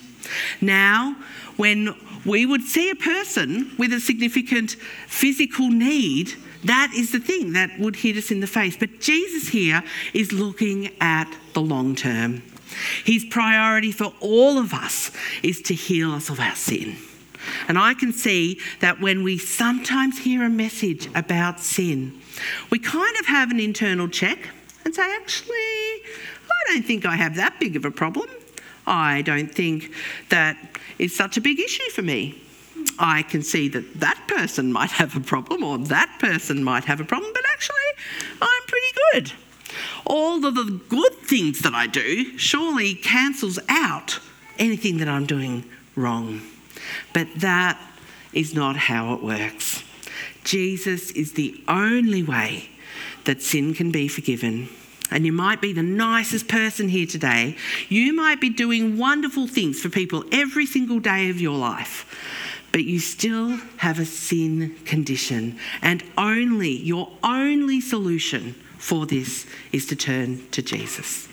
Now, 0.60 1.16
when 1.56 1.96
we 2.26 2.46
would 2.46 2.64
see 2.64 2.90
a 2.90 2.96
person 2.96 3.72
with 3.80 3.94
a 3.94 4.02
significant 4.02 4.72
physical 5.08 5.70
need, 5.70 6.34
that 6.66 6.92
is 6.94 7.14
the 7.14 7.20
thing 7.20 7.54
that 7.54 7.80
would 7.80 7.96
hit 7.96 8.18
us 8.18 8.32
in 8.32 8.42
the 8.42 8.48
face. 8.48 8.76
But 8.76 9.00
Jesus 9.00 9.48
here 9.48 9.82
is 10.14 10.34
looking 10.34 10.92
at 11.00 11.34
the 11.54 11.62
long 11.62 11.96
term. 11.96 12.44
His 13.06 13.24
priority 13.24 13.94
for 13.94 14.14
all 14.20 14.58
of 14.58 14.74
us 14.74 15.10
is 15.42 15.62
to 15.62 15.74
heal 15.74 16.12
us 16.12 16.30
of 16.30 16.42
our 16.42 16.56
sin. 16.56 16.98
And 17.68 17.78
I 17.78 17.94
can 17.94 18.12
see 18.12 18.60
that 18.80 19.00
when 19.00 19.24
we 19.24 19.38
sometimes 19.38 20.20
hear 20.20 20.44
a 20.44 20.50
message 20.50 21.10
about 21.16 21.60
sin, 21.60 22.20
we 22.70 22.80
kind 22.80 23.16
of 23.20 23.26
have 23.28 23.52
an 23.52 23.60
internal 23.60 24.08
check 24.08 24.50
and 24.86 24.94
say, 24.94 25.04
actually, 25.16 25.54
I 25.54 26.64
don't 26.68 26.86
think 26.86 27.06
I 27.06 27.16
have 27.16 27.36
that 27.36 27.60
big 27.60 27.76
of 27.76 27.86
a 27.86 27.92
problem. 27.92 28.28
I 28.86 29.22
don't 29.22 29.54
think 29.54 29.92
that 30.30 30.58
is 30.98 31.16
such 31.16 31.38
a 31.38 31.42
big 31.42 31.60
issue 31.60 31.90
for 31.92 32.02
me. 32.02 32.42
I 33.00 33.24
can 33.24 33.44
see 33.44 33.68
that 33.70 34.00
that 34.00 34.24
person 34.28 34.72
might 34.72 34.92
have 34.92 35.16
a 35.16 35.20
problem 35.20 35.64
or 35.64 35.78
that 35.78 36.18
person 36.20 36.64
might 36.64 36.86
have 36.86 37.00
a 37.00 37.04
problem, 37.04 37.32
but 37.34 37.44
actually, 37.52 37.76
I'm 38.42 38.64
pretty 38.68 39.00
good. 39.12 39.34
All 40.06 40.46
of 40.46 40.56
the 40.56 40.80
good 40.88 41.14
things 41.20 41.62
that 41.62 41.74
I 41.74 41.88
do 41.88 42.38
surely 42.38 42.96
cancels 42.96 43.60
out 43.68 44.20
anything 44.58 44.98
that 44.98 45.08
I'm 45.08 45.26
doing 45.26 45.66
wrong. 45.96 46.42
But 47.14 47.28
that 47.36 47.80
is 48.34 48.54
not 48.54 48.76
how 48.76 49.14
it 49.14 49.24
works. 49.24 49.84
Jesus 50.44 51.12
is 51.12 51.34
the 51.34 51.62
only 51.68 52.24
way 52.24 52.70
that 53.26 53.42
sin 53.42 53.74
can 53.74 53.92
be 53.92 54.08
forgiven. 54.08 54.70
And 55.12 55.26
you 55.26 55.32
might 55.32 55.62
be 55.62 55.74
the 55.74 55.84
nicest 55.84 56.48
person 56.48 56.90
here 56.90 57.06
today. 57.06 57.56
You 57.90 58.14
might 58.14 58.42
be 58.42 58.50
doing 58.50 58.98
wonderful 58.98 59.48
things 59.48 59.82
for 59.82 59.90
people 59.90 60.26
every 60.32 60.66
single 60.66 61.00
day 61.00 61.30
of 61.30 61.40
your 61.40 61.58
life. 61.58 62.06
But 62.72 62.84
you 62.84 63.00
still 63.00 63.58
have 63.78 64.00
a 64.00 64.06
sin 64.06 64.76
condition. 64.86 65.58
And 65.82 66.04
only, 66.18 66.72
your 66.72 67.10
only 67.24 67.80
solution 67.80 68.54
for 68.78 69.06
this 69.06 69.46
is 69.72 69.86
to 69.88 69.96
turn 69.96 70.48
to 70.52 70.62
Jesus. 70.62 71.28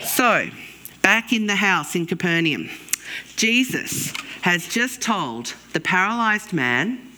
So, 0.00 0.48
back 1.00 1.32
in 1.32 1.46
the 1.46 1.56
house 1.56 1.94
in 1.94 2.06
Capernaum, 2.06 2.70
Jesus 3.36 4.12
has 4.42 4.66
just 4.68 5.00
told 5.00 5.54
the 5.72 5.80
paralyzed 5.80 6.52
man 6.52 7.12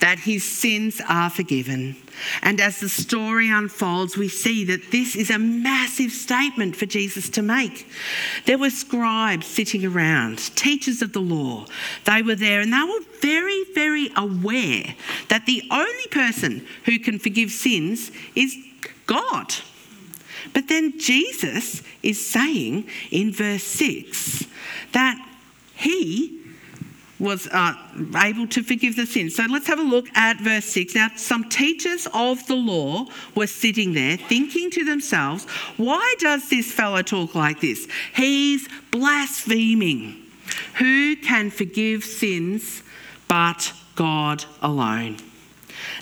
that 0.00 0.20
his 0.20 0.44
sins 0.44 1.00
are 1.08 1.30
forgiven. 1.30 1.96
And 2.42 2.60
as 2.60 2.80
the 2.80 2.88
story 2.88 3.50
unfolds, 3.50 4.16
we 4.16 4.28
see 4.28 4.64
that 4.64 4.90
this 4.90 5.16
is 5.16 5.30
a 5.30 5.38
massive 5.38 6.10
statement 6.10 6.76
for 6.76 6.86
Jesus 6.86 7.28
to 7.30 7.42
make. 7.42 7.86
There 8.46 8.58
were 8.58 8.70
scribes 8.70 9.46
sitting 9.46 9.84
around, 9.86 10.38
teachers 10.56 11.02
of 11.02 11.12
the 11.12 11.20
law. 11.20 11.66
They 12.04 12.22
were 12.22 12.34
there 12.34 12.60
and 12.60 12.72
they 12.72 12.82
were 12.82 13.04
very, 13.20 13.64
very 13.74 14.10
aware 14.16 14.94
that 15.28 15.46
the 15.46 15.62
only 15.70 16.06
person 16.10 16.66
who 16.84 16.98
can 16.98 17.18
forgive 17.18 17.50
sins 17.50 18.10
is 18.34 18.56
God. 19.06 19.54
But 20.52 20.68
then 20.68 20.98
Jesus 20.98 21.82
is 22.02 22.24
saying 22.24 22.88
in 23.10 23.32
verse 23.32 23.64
6 23.64 24.46
that 24.92 25.26
he 25.74 26.40
was 27.20 27.46
uh, 27.48 27.74
able 28.16 28.46
to 28.48 28.62
forgive 28.62 28.96
the 28.96 29.06
sins. 29.06 29.36
So 29.36 29.44
let's 29.44 29.66
have 29.66 29.78
a 29.78 29.82
look 29.82 30.08
at 30.14 30.40
verse 30.40 30.64
6. 30.64 30.94
Now, 30.94 31.08
some 31.16 31.48
teachers 31.48 32.08
of 32.14 32.44
the 32.46 32.54
law 32.54 33.06
were 33.36 33.46
sitting 33.46 33.92
there 33.92 34.16
thinking 34.16 34.70
to 34.70 34.84
themselves, 34.84 35.44
why 35.76 36.14
does 36.18 36.48
this 36.48 36.72
fellow 36.72 37.02
talk 37.02 37.34
like 37.34 37.60
this? 37.60 37.86
He's 38.14 38.68
blaspheming. 38.90 40.16
Who 40.78 41.16
can 41.16 41.50
forgive 41.50 42.04
sins 42.04 42.82
but 43.28 43.72
God 43.94 44.46
alone? 44.62 45.18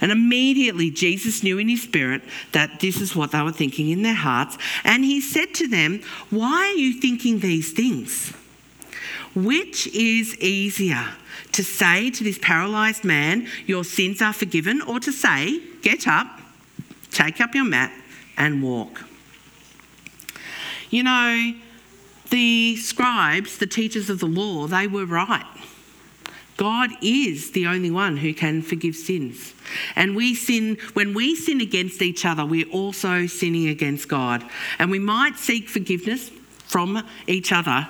And 0.01 0.13
immediately 0.13 0.91
Jesus 0.91 1.43
knew 1.43 1.59
in 1.59 1.69
his 1.69 1.83
spirit 1.83 2.23
that 2.53 2.81
this 2.81 3.01
is 3.01 3.15
what 3.17 3.33
they 3.33 3.43
were 3.43 3.53
thinking 3.53 3.91
in 3.91 4.03
their 4.03 4.15
hearts. 4.15 4.59
And 4.85 5.05
he 5.05 5.21
said 5.21 5.55
to 5.55 5.69
them, 5.69 6.01
Why 6.31 6.73
are 6.73 6.79
you 6.79 7.01
thinking 7.01 7.41
these 7.41 7.73
things? 7.73 8.33
Which 9.35 9.87
is 9.89 10.37
easier 10.39 11.09
to 11.53 11.63
say 11.65 12.11
to 12.11 12.25
this 12.25 12.39
paralyzed 12.39 13.05
man, 13.05 13.47
Your 13.67 13.85
sins 13.85 14.23
are 14.23 14.33
forgiven, 14.33 14.81
or 14.83 15.01
to 15.01 15.13
say, 15.13 15.61
Get 15.83 16.07
up, 16.07 16.41
take 17.11 17.41
up 17.41 17.55
your 17.55 17.65
mat, 17.65 17.93
and 18.37 18.63
walk? 18.63 19.05
You 20.91 21.03
know, 21.03 21.55
the 22.31 22.77
scribes, 22.77 23.59
the 23.59 23.67
teachers 23.67 24.11
of 24.11 24.21
the 24.21 24.27
law, 24.27 24.67
they 24.67 24.87
were 24.87 25.05
right. 25.05 25.45
God 26.59 26.91
is 27.01 27.53
the 27.53 27.69
only 27.69 27.91
one 27.91 28.17
who 28.17 28.35
can 28.35 28.63
forgive 28.63 28.97
sins. 28.97 29.55
And 29.95 30.17
we 30.17 30.35
sin, 30.35 30.77
when 30.93 31.15
we 31.15 31.37
sin 31.37 31.61
against 31.61 32.03
each 32.03 32.27
other, 32.27 32.45
we're 32.45 32.69
also 32.69 33.27
sinning 33.27 33.69
against 33.69 34.09
God. 34.09 34.45
And 34.79 34.91
we 34.91 34.99
might 34.99 35.37
seek 35.37 35.69
forgiveness 35.69 36.31
from 36.67 37.07
each 37.29 37.53
other, 37.53 37.89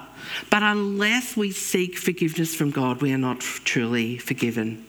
but 0.50 0.62
unless 0.62 1.34
we 1.34 1.50
seek 1.50 1.96
forgiveness 1.96 2.54
from 2.54 2.70
God, 2.70 3.00
we 3.00 3.12
are 3.12 3.18
not 3.18 3.40
truly 3.40 4.18
forgiven. 4.18 4.84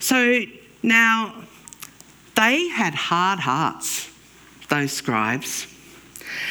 So 0.00 0.42
now, 0.82 1.44
they 2.34 2.68
had 2.68 2.94
hard 2.94 3.38
hearts, 3.38 4.10
those 4.68 4.92
scribes. 4.92 5.68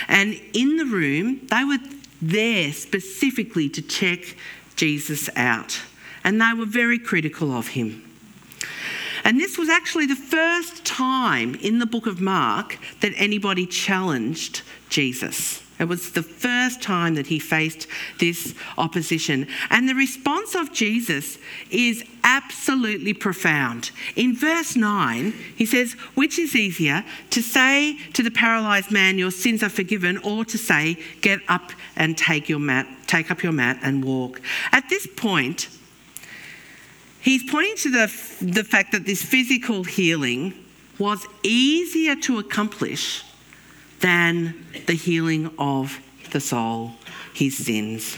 And 0.08 0.40
in 0.54 0.78
the 0.78 0.86
room, 0.86 1.46
they 1.52 1.66
were 1.66 1.80
there 2.22 2.72
specifically 2.72 3.70
to 3.70 3.82
check 3.82 4.36
Jesus 4.80 5.30
out 5.36 5.82
and 6.24 6.40
they 6.40 6.54
were 6.58 6.66
very 6.66 6.98
critical 6.98 7.52
of 7.52 7.68
him. 7.68 8.02
And 9.26 9.38
this 9.38 9.58
was 9.58 9.68
actually 9.68 10.06
the 10.06 10.16
first 10.16 10.86
time 10.86 11.56
in 11.56 11.80
the 11.80 11.86
book 11.86 12.08
of 12.08 12.22
Mark 12.22 12.78
that 13.02 13.12
anybody 13.18 13.66
challenged 13.66 14.62
Jesus. 14.88 15.62
It 15.80 15.88
was 15.88 16.12
the 16.12 16.24
first 16.24 16.82
time 16.82 17.16
that 17.16 17.28
he 17.28 17.40
faced 17.40 17.88
this 18.20 18.54
opposition. 18.78 19.48
And 19.70 19.88
the 19.88 19.96
response 19.96 20.54
of 20.54 20.74
Jesus 20.74 21.38
is 21.72 22.04
absolutely 22.26 23.14
profound. 23.14 23.92
In 24.18 24.36
verse 24.36 24.76
9, 24.76 25.32
he 25.56 25.66
says, 25.66 25.94
Which 26.16 26.38
is 26.38 26.54
easier, 26.54 27.06
to 27.30 27.42
say 27.42 27.98
to 28.12 28.22
the 28.22 28.30
paralyzed 28.30 28.92
man, 28.92 29.18
Your 29.18 29.32
sins 29.32 29.64
are 29.64 29.70
forgiven, 29.70 30.18
or 30.18 30.44
to 30.46 30.58
say, 30.58 30.98
Get 31.22 31.40
up 31.48 31.72
and 31.96 32.18
take, 32.18 32.50
your 32.50 32.60
mat, 32.60 32.86
take 33.08 33.32
up 33.32 33.42
your 33.42 33.54
mat 33.54 33.80
and 33.82 34.04
walk? 34.04 34.42
At 34.74 34.90
this 34.90 35.08
point, 35.08 35.70
he's 37.22 37.50
pointing 37.50 37.78
to 37.78 37.92
the, 37.92 38.06
the 38.42 38.66
fact 38.66 38.92
that 38.92 39.06
this 39.06 39.24
physical 39.24 39.86
healing 39.86 40.54
was 41.00 41.26
easier 41.42 42.18
to 42.18 42.38
accomplish 42.38 43.24
than 44.00 44.66
the 44.86 44.94
healing 44.94 45.52
of 45.58 46.00
the 46.32 46.40
soul, 46.40 46.94
his 47.34 47.58
sins. 47.58 48.18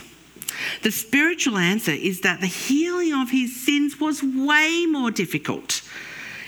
The 0.82 0.90
spiritual 0.90 1.58
answer 1.58 1.92
is 1.92 2.20
that 2.20 2.40
the 2.40 2.46
healing 2.46 3.12
of 3.12 3.30
his 3.30 3.64
sins 3.64 3.98
was 3.98 4.22
way 4.22 4.86
more 4.86 5.10
difficult. 5.10 5.82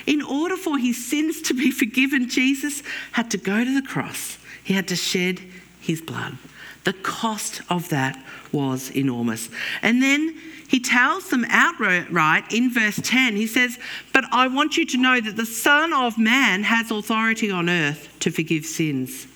In 0.05 0.21
order 0.21 0.55
for 0.55 0.77
his 0.77 1.03
sins 1.03 1.41
to 1.43 1.53
be 1.53 1.71
forgiven, 1.81 2.29
Jesus 2.29 2.83
had 3.13 3.31
to 3.31 3.37
go 3.37 3.63
to 3.63 3.73
the 3.73 3.85
cross, 3.85 4.37
he 4.63 4.73
had 4.73 4.87
to 4.89 4.95
shed 4.95 5.41
his 5.79 6.01
blood. 6.01 6.37
The 6.83 6.93
cost 6.93 7.61
of 7.69 7.89
that 7.89 8.23
was 8.51 8.91
enormous. 8.91 9.49
And 9.81 10.01
then 10.01 10.39
he 10.67 10.79
tells 10.79 11.29
them 11.29 11.45
outright 11.49 12.51
in 12.51 12.71
verse 12.71 12.99
10, 13.01 13.35
he 13.35 13.47
says, 13.47 13.77
But 14.13 14.25
I 14.31 14.47
want 14.47 14.77
you 14.77 14.85
to 14.87 14.97
know 14.97 15.21
that 15.21 15.35
the 15.35 15.45
Son 15.45 15.93
of 15.93 16.17
Man 16.17 16.63
has 16.63 16.91
authority 16.91 17.51
on 17.51 17.69
earth 17.69 18.09
to 18.21 18.31
forgive 18.31 18.65
sins. 18.65 19.27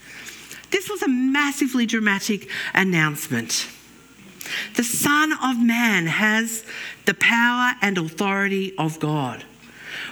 This 0.71 0.89
was 0.89 1.01
a 1.01 1.07
massively 1.07 1.85
dramatic 1.85 2.49
announcement. 2.73 3.67
The 4.75 4.83
Son 4.83 5.33
of 5.33 5.61
Man 5.61 6.07
has 6.07 6.65
the 7.05 7.13
power 7.13 7.75
and 7.81 7.97
authority 7.97 8.75
of 8.77 8.99
God. 8.99 9.43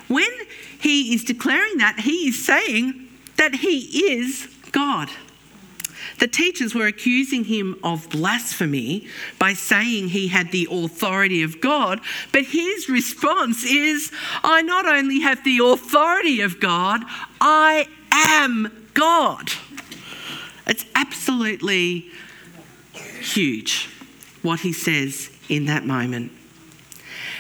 When 0.08 0.30
he 0.80 1.14
is 1.14 1.24
declaring 1.24 1.78
that, 1.78 2.02
he 2.02 2.30
is 2.30 2.46
saying 2.46 3.08
that 3.38 3.56
he 3.56 4.12
is 4.12 4.48
God. 4.72 5.10
The 6.20 6.28
teachers 6.28 6.74
were 6.74 6.88
accusing 6.88 7.44
him 7.44 7.80
of 7.84 8.10
blasphemy 8.10 9.08
by 9.38 9.54
saying 9.54 10.10
he 10.10 10.30
had 10.30 10.52
the 10.52 10.68
authority 10.70 11.44
of 11.44 11.62
God, 11.62 12.02
but 12.32 12.46
his 12.46 12.90
response 12.90 13.64
is 13.64 14.12
I 14.44 14.62
not 14.64 14.88
only 14.88 15.20
have 15.22 15.44
the 15.44 15.60
authority 15.60 16.42
of 16.42 16.60
God, 16.60 17.02
I 17.40 17.88
am 18.12 18.90
God. 18.94 19.52
It's 20.66 20.86
absolutely 20.96 22.10
huge 22.94 23.90
what 24.42 24.62
he 24.62 24.74
says 24.74 25.30
in 25.50 25.66
that 25.66 25.86
moment. 25.86 26.32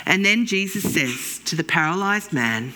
And 0.05 0.23
then 0.23 0.45
Jesus 0.45 0.93
says 0.93 1.39
to 1.45 1.55
the 1.55 1.63
paralyzed 1.63 2.31
man, 2.31 2.73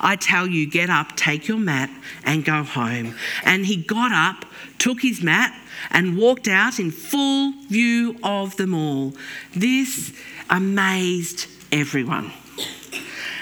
I 0.00 0.16
tell 0.16 0.46
you, 0.46 0.68
get 0.68 0.90
up, 0.90 1.16
take 1.16 1.48
your 1.48 1.58
mat, 1.58 1.90
and 2.24 2.44
go 2.44 2.62
home. 2.62 3.14
And 3.44 3.66
he 3.66 3.76
got 3.76 4.12
up, 4.12 4.44
took 4.82 5.00
his 5.00 5.22
mat, 5.22 5.56
and 5.90 6.18
walked 6.18 6.48
out 6.48 6.80
in 6.80 6.90
full 6.90 7.52
view 7.68 8.18
of 8.24 8.56
them 8.56 8.74
all. 8.74 9.12
This 9.54 10.12
amazed 10.50 11.46
everyone. 11.70 12.32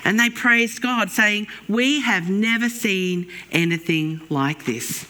And 0.04 0.20
they 0.20 0.28
praised 0.28 0.82
God, 0.82 1.10
saying, 1.10 1.46
We 1.66 2.02
have 2.02 2.28
never 2.28 2.68
seen 2.68 3.30
anything 3.50 4.20
like 4.28 4.66
this. 4.66 5.06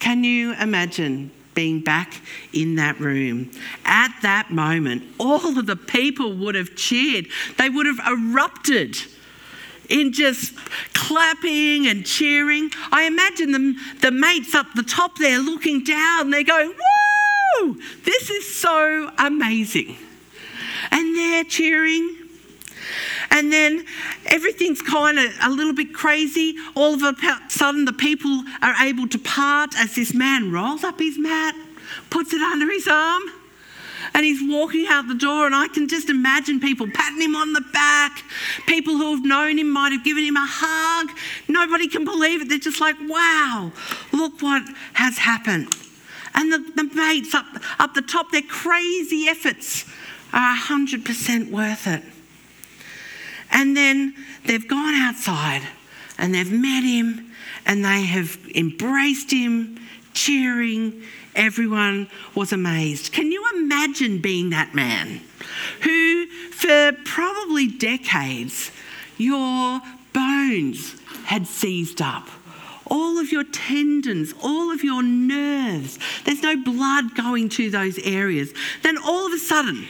Can 0.00 0.24
you 0.24 0.54
imagine 0.54 1.30
being 1.54 1.80
back 1.80 2.20
in 2.52 2.74
that 2.74 3.00
room. 3.00 3.50
At 3.86 4.14
that 4.20 4.50
moment, 4.50 5.02
all 5.18 5.58
of 5.58 5.64
the 5.64 5.74
people 5.74 6.36
would 6.36 6.54
have 6.54 6.76
cheered, 6.76 7.28
they 7.56 7.70
would 7.70 7.86
have 7.86 7.98
erupted 8.06 8.94
in 9.88 10.12
just 10.12 10.54
clapping 10.92 11.86
and 11.86 12.04
cheering. 12.04 12.70
I 12.92 13.04
imagine 13.04 13.52
them, 13.52 13.76
the 14.00 14.10
mates 14.10 14.54
up 14.54 14.66
the 14.74 14.82
top 14.82 15.18
there 15.18 15.38
looking 15.38 15.84
down, 15.84 16.30
they're 16.30 16.44
going, 16.44 16.72
Whoa, 16.72 17.76
this 18.04 18.30
is 18.30 18.54
so 18.54 19.10
amazing. 19.18 19.96
And 20.90 21.16
they're 21.16 21.44
cheering 21.44 22.26
and 23.30 23.52
then 23.52 23.84
everything's 24.26 24.80
kind 24.80 25.18
of 25.18 25.26
a 25.42 25.50
little 25.50 25.74
bit 25.74 25.92
crazy. 25.92 26.56
All 26.74 26.94
of 26.94 27.02
a 27.02 27.14
sudden, 27.48 27.84
the 27.84 27.92
people 27.92 28.44
are 28.62 28.74
able 28.82 29.08
to 29.08 29.18
part 29.18 29.76
as 29.76 29.94
this 29.94 30.14
man 30.14 30.52
rolls 30.52 30.84
up 30.84 30.98
his 30.98 31.18
mat, 31.18 31.54
puts 32.10 32.32
it 32.32 32.40
under 32.40 32.70
his 32.70 32.88
arm, 32.88 33.22
and 34.16 34.24
he's 34.24 34.40
walking 34.42 34.86
out 34.88 35.06
the 35.08 35.14
door. 35.14 35.44
And 35.44 35.54
I 35.54 35.68
can 35.68 35.88
just 35.88 36.08
imagine 36.08 36.58
people 36.58 36.88
patting 36.90 37.20
him 37.20 37.36
on 37.36 37.52
the 37.52 37.60
back. 37.60 38.22
People 38.66 38.96
who 38.96 39.14
have 39.14 39.24
known 39.24 39.58
him 39.58 39.68
might 39.68 39.92
have 39.92 40.02
given 40.04 40.24
him 40.24 40.36
a 40.36 40.46
hug. 40.48 41.10
Nobody 41.48 41.86
can 41.86 42.06
believe 42.06 42.40
it. 42.40 42.48
They're 42.48 42.58
just 42.58 42.80
like, 42.80 42.96
wow, 43.02 43.70
look 44.14 44.40
what 44.40 44.62
has 44.94 45.18
happened. 45.18 45.68
And 46.34 46.50
the, 46.50 46.58
the 46.74 46.94
mates 46.94 47.34
up, 47.34 47.44
up 47.78 47.92
the 47.92 48.00
top, 48.00 48.32
their 48.32 48.40
crazy 48.40 49.28
efforts 49.28 49.84
are 50.32 50.56
100% 50.56 51.50
worth 51.50 51.86
it. 51.86 52.02
And 53.50 53.76
then 53.76 54.14
they've 54.46 54.66
gone 54.66 54.94
outside 54.94 55.60
and 56.16 56.34
they've 56.34 56.50
met 56.50 56.84
him 56.84 57.32
and 57.66 57.84
they 57.84 58.00
have 58.04 58.38
embraced 58.54 59.30
him, 59.30 59.78
cheering. 60.14 61.02
Everyone 61.34 62.08
was 62.34 62.52
amazed. 62.52 63.12
Can 63.12 63.30
you 63.30 63.35
imagine 63.66 64.18
being 64.18 64.50
that 64.50 64.74
man 64.74 65.20
who, 65.82 66.26
for 66.52 66.92
probably 67.04 67.66
decades, 67.66 68.70
your 69.18 69.80
bones 70.12 70.94
had 71.24 71.46
seized 71.46 72.00
up? 72.00 72.28
all 72.88 73.18
of 73.18 73.32
your 73.32 73.42
tendons, 73.42 74.32
all 74.44 74.70
of 74.70 74.84
your 74.84 75.02
nerves. 75.02 75.98
There's 76.24 76.40
no 76.40 76.56
blood 76.56 77.16
going 77.16 77.48
to 77.48 77.68
those 77.68 77.98
areas. 77.98 78.54
Then 78.84 78.96
all 78.96 79.26
of 79.26 79.32
a 79.32 79.38
sudden, 79.38 79.88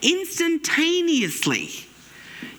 instantaneously, 0.00 1.70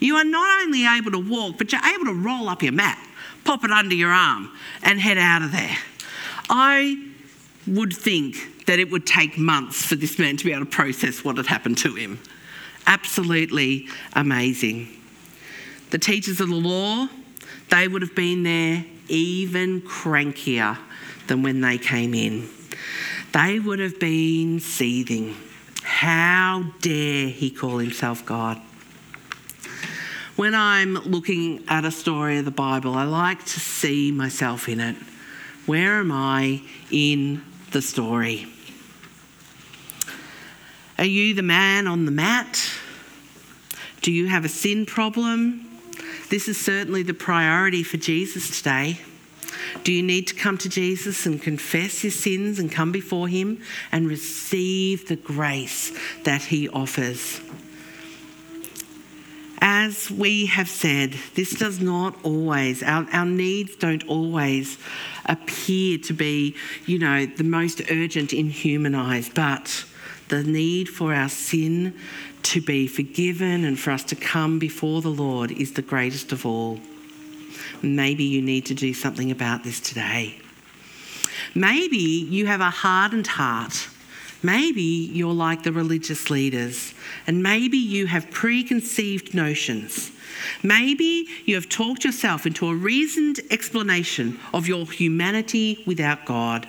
you 0.01 0.17
are 0.17 0.25
not 0.25 0.63
only 0.63 0.85
able 0.85 1.11
to 1.11 1.17
walk, 1.19 1.57
but 1.57 1.71
you're 1.71 1.79
able 1.95 2.07
to 2.07 2.13
roll 2.13 2.49
up 2.49 2.61
your 2.61 2.73
mat, 2.73 2.99
pop 3.45 3.63
it 3.63 3.71
under 3.71 3.95
your 3.95 4.11
arm, 4.11 4.51
and 4.81 4.99
head 4.99 5.17
out 5.17 5.41
of 5.41 5.53
there. 5.53 5.77
I 6.49 7.11
would 7.65 7.93
think 7.93 8.35
that 8.65 8.79
it 8.79 8.91
would 8.91 9.05
take 9.05 9.37
months 9.37 9.85
for 9.85 9.95
this 9.95 10.17
man 10.17 10.37
to 10.37 10.45
be 10.45 10.51
able 10.51 10.65
to 10.65 10.71
process 10.71 11.23
what 11.23 11.37
had 11.37 11.47
happened 11.47 11.77
to 11.79 11.95
him. 11.95 12.19
Absolutely 12.87 13.87
amazing. 14.13 14.87
The 15.89 15.99
teachers 15.99 16.39
of 16.39 16.49
the 16.49 16.55
law, 16.55 17.07
they 17.69 17.87
would 17.87 18.01
have 18.01 18.15
been 18.15 18.43
there 18.43 18.85
even 19.07 19.81
crankier 19.81 20.77
than 21.27 21.43
when 21.43 21.61
they 21.61 21.77
came 21.77 22.13
in. 22.13 22.49
They 23.33 23.59
would 23.59 23.79
have 23.79 23.99
been 23.99 24.59
seething. 24.59 25.35
How 25.83 26.71
dare 26.81 27.27
he 27.27 27.49
call 27.49 27.77
himself 27.77 28.25
God? 28.25 28.61
when 30.35 30.55
I'm 30.55 30.95
looking 30.95 31.63
at 31.67 31.85
a 31.85 31.91
story 31.91 32.39
of 32.39 32.45
the 32.45 32.51
Bible, 32.51 32.95
I 32.95 33.03
like 33.03 33.43
to 33.45 33.59
see 33.59 34.11
myself 34.11 34.67
in 34.67 34.79
it. 34.79 34.95
Where 35.65 35.99
am 35.99 36.11
I 36.11 36.61
in 36.91 37.43
the 37.73 37.81
story? 37.81 38.47
Are 40.97 41.05
you 41.05 41.33
the 41.33 41.41
man 41.41 41.87
on 41.87 42.05
the 42.05 42.11
mat? 42.11 42.71
Do 44.01 44.11
you 44.11 44.27
have 44.27 44.45
a 44.45 44.49
sin 44.49 44.85
problem? 44.85 45.65
This 46.29 46.47
is 46.47 46.57
certainly 46.57 47.03
the 47.03 47.13
priority 47.13 47.83
for 47.83 47.97
Jesus 47.97 48.57
today. 48.57 48.99
Do 49.83 49.91
you 49.91 50.03
need 50.03 50.27
to 50.27 50.35
come 50.35 50.57
to 50.59 50.69
Jesus 50.69 51.25
and 51.25 51.41
confess 51.41 52.03
your 52.03 52.11
sins 52.11 52.59
and 52.59 52.71
come 52.71 52.91
before 52.91 53.27
Him 53.27 53.61
and 53.91 54.07
receive 54.07 55.07
the 55.07 55.15
grace 55.15 55.91
that 56.23 56.43
He 56.43 56.69
offers? 56.69 57.41
As 59.65 60.11
we 60.11 60.47
have 60.47 60.67
said, 60.67 61.13
this 61.35 61.51
does 61.51 61.79
not 61.79 62.13
always, 62.25 62.83
our, 62.83 63.07
our 63.13 63.25
needs 63.25 63.77
don't 63.77 64.05
always 64.09 64.77
appear 65.25 65.97
to 65.99 66.11
be, 66.13 66.53
you 66.85 66.99
know, 66.99 67.25
the 67.25 67.45
most 67.45 67.81
urgent 67.89 68.33
in 68.33 68.49
human 68.49 68.93
eyes, 68.93 69.29
but 69.29 69.85
the 70.27 70.43
need 70.43 70.89
for 70.89 71.13
our 71.13 71.29
sin 71.29 71.97
to 72.43 72.59
be 72.59 72.87
forgiven 72.87 73.63
and 73.63 73.79
for 73.79 73.91
us 73.91 74.03
to 74.03 74.17
come 74.17 74.59
before 74.59 75.01
the 75.01 75.07
Lord 75.07 75.49
is 75.49 75.71
the 75.73 75.81
greatest 75.81 76.33
of 76.33 76.45
all. 76.45 76.77
Maybe 77.81 78.25
you 78.25 78.41
need 78.41 78.65
to 78.65 78.73
do 78.73 78.93
something 78.93 79.31
about 79.31 79.63
this 79.63 79.79
today. 79.79 80.41
Maybe 81.55 81.97
you 81.97 82.47
have 82.47 82.59
a 82.59 82.69
hardened 82.69 83.27
heart 83.27 83.87
Maybe 84.43 84.81
you're 84.81 85.33
like 85.33 85.63
the 85.63 85.71
religious 85.71 86.29
leaders, 86.29 86.93
and 87.25 87.41
maybe 87.41 87.77
you 87.77 88.07
have 88.07 88.29
preconceived 88.29 89.33
notions. 89.33 90.11
Maybe 90.61 91.27
you 91.45 91.55
have 91.55 91.69
talked 91.69 92.03
yourself 92.03 92.45
into 92.45 92.67
a 92.67 92.75
reasoned 92.75 93.39
explanation 93.49 94.39
of 94.53 94.67
your 94.67 94.85
humanity 94.85 95.81
without 95.87 96.25
God. 96.25 96.67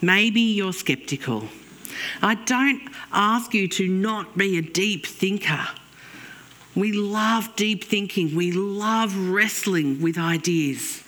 Maybe 0.00 0.40
you're 0.40 0.72
skeptical. 0.72 1.48
I 2.20 2.34
don't 2.34 2.82
ask 3.12 3.54
you 3.54 3.68
to 3.68 3.86
not 3.86 4.36
be 4.36 4.58
a 4.58 4.62
deep 4.62 5.06
thinker. 5.06 5.68
We 6.74 6.92
love 6.92 7.54
deep 7.54 7.84
thinking, 7.84 8.34
we 8.34 8.50
love 8.50 9.16
wrestling 9.16 10.00
with 10.00 10.18
ideas. 10.18 11.04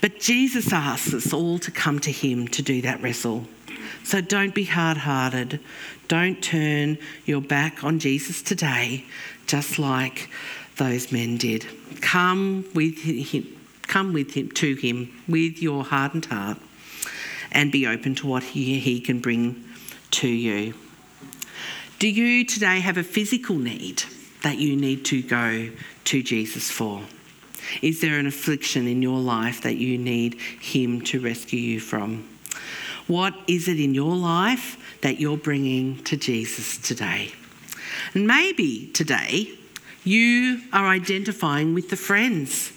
But 0.00 0.20
Jesus 0.20 0.72
asks 0.72 1.12
us 1.12 1.32
all 1.32 1.58
to 1.58 1.70
come 1.70 1.98
to 2.00 2.12
Him 2.12 2.48
to 2.48 2.62
do 2.62 2.80
that 2.82 3.02
wrestle. 3.02 3.46
So 4.04 4.20
don't 4.20 4.54
be 4.54 4.64
hard 4.64 4.98
hearted. 4.98 5.60
Don't 6.08 6.42
turn 6.42 6.98
your 7.24 7.40
back 7.40 7.84
on 7.84 7.98
Jesus 7.98 8.42
today, 8.42 9.04
just 9.46 9.78
like 9.78 10.28
those 10.76 11.12
men 11.12 11.36
did. 11.36 11.66
Come 12.00 12.64
with 12.74 12.98
Him, 12.98 13.46
come 13.82 14.12
with 14.12 14.34
Him 14.34 14.50
to 14.52 14.74
Him 14.74 15.12
with 15.28 15.62
your 15.62 15.84
hardened 15.84 16.26
heart 16.26 16.58
and 17.52 17.70
be 17.70 17.86
open 17.86 18.14
to 18.16 18.26
what 18.26 18.42
He, 18.42 18.78
he 18.78 19.00
can 19.00 19.20
bring 19.20 19.64
to 20.12 20.28
you. 20.28 20.74
Do 21.98 22.08
you 22.08 22.44
today 22.44 22.80
have 22.80 22.96
a 22.96 23.02
physical 23.02 23.56
need 23.56 24.02
that 24.42 24.58
you 24.58 24.74
need 24.74 25.04
to 25.06 25.22
go 25.22 25.70
to 26.04 26.22
Jesus 26.22 26.70
for? 26.70 27.02
Is 27.82 28.00
there 28.00 28.18
an 28.18 28.26
affliction 28.26 28.86
in 28.86 29.02
your 29.02 29.20
life 29.20 29.62
that 29.62 29.76
you 29.76 29.98
need 29.98 30.34
Him 30.34 31.02
to 31.02 31.20
rescue 31.20 31.60
you 31.60 31.78
from? 31.78 32.26
What 33.10 33.34
is 33.48 33.66
it 33.66 33.80
in 33.80 33.92
your 33.92 34.14
life 34.14 34.78
that 35.00 35.18
you're 35.18 35.36
bringing 35.36 36.00
to 36.04 36.16
Jesus 36.16 36.78
today? 36.78 37.32
And 38.14 38.24
maybe 38.24 38.86
today 38.94 39.50
you 40.04 40.60
are 40.72 40.86
identifying 40.86 41.74
with 41.74 41.90
the 41.90 41.96
friends. 41.96 42.68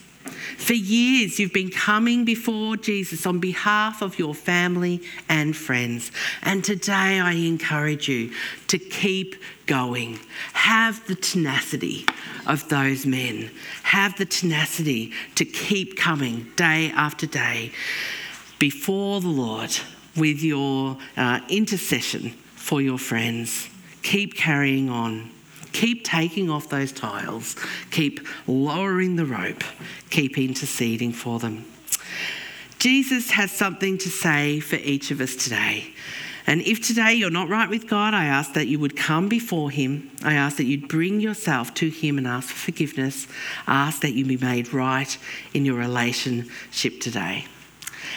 For 0.58 0.74
years, 0.74 1.40
you've 1.40 1.54
been 1.54 1.70
coming 1.70 2.26
before 2.26 2.78
Jesus 2.78 3.28
on 3.28 3.38
behalf 3.38 4.02
of 4.02 4.18
your 4.18 4.34
family 4.34 5.04
and 5.30 5.56
friends. 5.56 6.12
And 6.42 6.64
today, 6.64 7.20
I 7.20 7.34
encourage 7.34 8.10
you 8.10 8.32
to 8.70 8.80
keep 8.80 9.36
going. 9.68 10.18
Have 10.54 11.06
the 11.06 11.16
tenacity 11.16 12.08
of 12.48 12.68
those 12.70 13.06
men. 13.06 13.52
Have 13.84 14.18
the 14.18 14.26
tenacity 14.26 15.12
to 15.36 15.46
keep 15.46 15.96
coming 15.96 16.48
day 16.56 16.92
after 16.96 17.28
day 17.28 17.72
before 18.58 19.22
the 19.22 19.28
Lord 19.28 19.78
with 20.16 20.42
your 20.42 20.98
uh, 21.18 21.40
intercession 21.50 22.32
for 22.56 22.82
your 22.82 22.98
friends. 22.98 23.70
Keep 24.04 24.36
carrying 24.36 24.90
on. 24.90 25.32
Keep 25.72 26.06
taking 26.06 26.50
off 26.50 26.70
those 26.70 26.92
tiles. 26.92 27.56
Keep 27.92 28.28
lowering 28.48 29.16
the 29.16 29.26
rope. 29.26 29.64
Keep 30.12 30.38
interceding 30.38 31.12
for 31.12 31.40
them. 31.40 31.66
Jesus 32.78 33.32
has 33.32 33.52
something 33.52 33.98
to 33.98 34.10
say 34.10 34.60
for 34.60 34.76
each 34.76 35.10
of 35.10 35.22
us 35.22 35.36
today. 35.36 35.94
And 36.46 36.62
if 36.62 36.86
today 36.86 37.14
you're 37.14 37.30
not 37.30 37.48
right 37.48 37.70
with 37.70 37.88
God, 37.88 38.14
I 38.14 38.26
ask 38.26 38.54
that 38.54 38.68
you 38.68 38.78
would 38.80 38.98
come 38.98 39.30
before 39.30 39.72
Him. 39.72 40.12
I 40.24 40.34
ask 40.34 40.58
that 40.58 40.66
you'd 40.66 40.90
bring 40.90 41.22
yourself 41.22 41.74
to 41.76 41.90
Him 41.90 42.18
and 42.18 42.28
ask 42.28 42.50
for 42.50 42.72
forgiveness. 42.72 43.28
ask 43.66 44.02
that 44.02 44.12
you 44.12 44.26
be 44.26 44.38
made 44.38 44.74
right 44.74 45.18
in 45.54 45.64
your 45.64 45.78
relationship 45.78 47.00
today. 47.00 47.46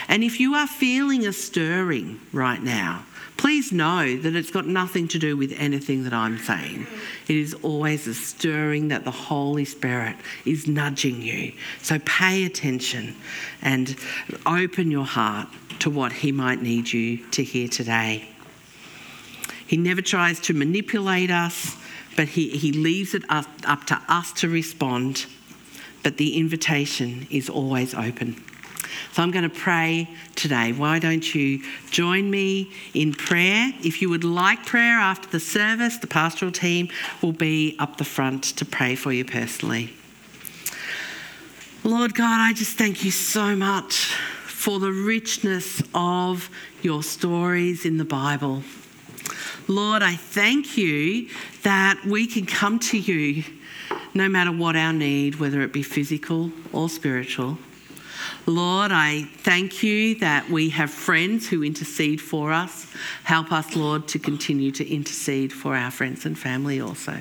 And 0.09 0.23
if 0.23 0.41
you 0.41 0.55
are 0.55 0.67
feeling 0.67 1.27
a 1.27 1.33
stirring 1.33 2.21
right 2.33 2.63
now, 2.63 3.05
please 3.37 3.73
know 3.73 4.17
that 4.17 4.35
it's 4.35 4.51
got 4.51 4.67
nothing 4.67 5.09
to 5.09 5.19
do 5.19 5.37
with 5.37 5.53
anything 5.59 6.05
that 6.05 6.13
I'm 6.13 6.39
saying. 6.39 6.87
It 7.29 7.37
is 7.37 7.55
always 7.55 8.07
a 8.07 8.15
stirring 8.15 8.89
that 8.89 9.05
the 9.05 9.11
Holy 9.11 9.65
Spirit 9.65 10.17
is 10.45 10.67
nudging 10.67 11.21
you. 11.21 11.53
So 11.83 11.99
pay 12.01 12.45
attention 12.45 13.15
and 13.63 13.97
open 14.47 14.91
your 14.91 15.05
heart 15.05 15.49
to 15.81 15.91
what 15.91 16.13
He 16.13 16.33
might 16.33 16.63
need 16.63 16.93
you 16.93 17.19
to 17.33 17.43
hear 17.43 17.69
today. 17.69 18.29
He 19.67 19.77
never 19.77 20.01
tries 20.01 20.41
to 20.41 20.55
manipulate 20.55 21.31
us, 21.31 21.77
but 22.17 22.29
He, 22.29 22.51
he 22.51 22.73
leaves 22.73 23.15
it 23.15 23.25
up, 23.29 23.47
up 23.65 23.85
to 23.87 24.01
us 24.09 24.33
to 24.35 24.49
respond. 24.49 25.27
But 26.03 26.19
the 26.19 26.39
invitation 26.39 27.27
is 27.31 27.51
always 27.51 27.93
open. 27.93 28.43
So 29.13 29.23
I'm 29.23 29.31
going 29.31 29.49
to 29.49 29.55
pray 29.55 30.09
today. 30.35 30.73
Why 30.73 30.99
don't 30.99 31.35
you 31.35 31.63
join 31.91 32.31
me 32.31 32.71
in 32.93 33.15
prayer? 33.15 33.73
If 33.83 34.03
you 34.03 34.11
would 34.11 34.25
like 34.25 34.67
prayer 34.67 34.99
after 34.99 35.29
the 35.29 35.41
service, 35.41 35.97
the 35.99 36.07
pastoral 36.07 36.53
team 36.53 36.89
will 37.23 37.33
be 37.33 37.77
up 37.79 37.97
the 37.97 38.05
front 38.05 38.45
to 38.57 38.65
pray 38.65 38.95
for 38.95 39.13
you 39.13 39.25
personally. 39.25 39.95
Lord 41.83 42.15
God, 42.15 42.41
I 42.41 42.53
just 42.53 42.77
thank 42.77 43.05
you 43.05 43.11
so 43.11 43.55
much 43.55 44.13
for 44.45 44.81
the 44.81 44.91
richness 44.91 45.81
of 45.95 46.51
your 46.83 47.03
stories 47.03 47.87
in 47.87 47.99
the 47.99 48.05
Bible. 48.05 48.63
Lord, 49.69 50.03
I 50.03 50.17
thank 50.17 50.77
you 50.77 51.29
that 51.63 52.05
we 52.05 52.27
can 52.27 52.47
come 52.47 52.79
to 52.81 52.99
you 52.99 53.45
no 54.15 54.29
matter 54.29 54.51
what 54.51 54.77
our 54.77 54.93
need, 54.93 55.37
whether 55.37 55.61
it 55.63 55.73
be 55.73 55.83
physical 55.83 56.51
or 56.73 56.89
spiritual. 56.89 57.59
Lord, 58.49 58.93
I 58.93 59.25
thank 59.39 59.83
you 59.83 60.15
that 60.21 60.49
we 60.49 60.71
have 60.71 60.89
friends 60.89 61.49
who 61.49 61.65
intercede 61.65 62.21
for 62.21 62.53
us. 62.53 62.87
Help 63.25 63.51
us, 63.51 63.75
Lord, 63.75 64.07
to 64.09 64.21
continue 64.21 64.71
to 64.71 64.89
intercede 64.89 65.53
for 65.53 65.75
our 65.75 65.91
friends 65.91 66.25
and 66.25 66.39
family 66.39 66.81
also. 66.81 67.19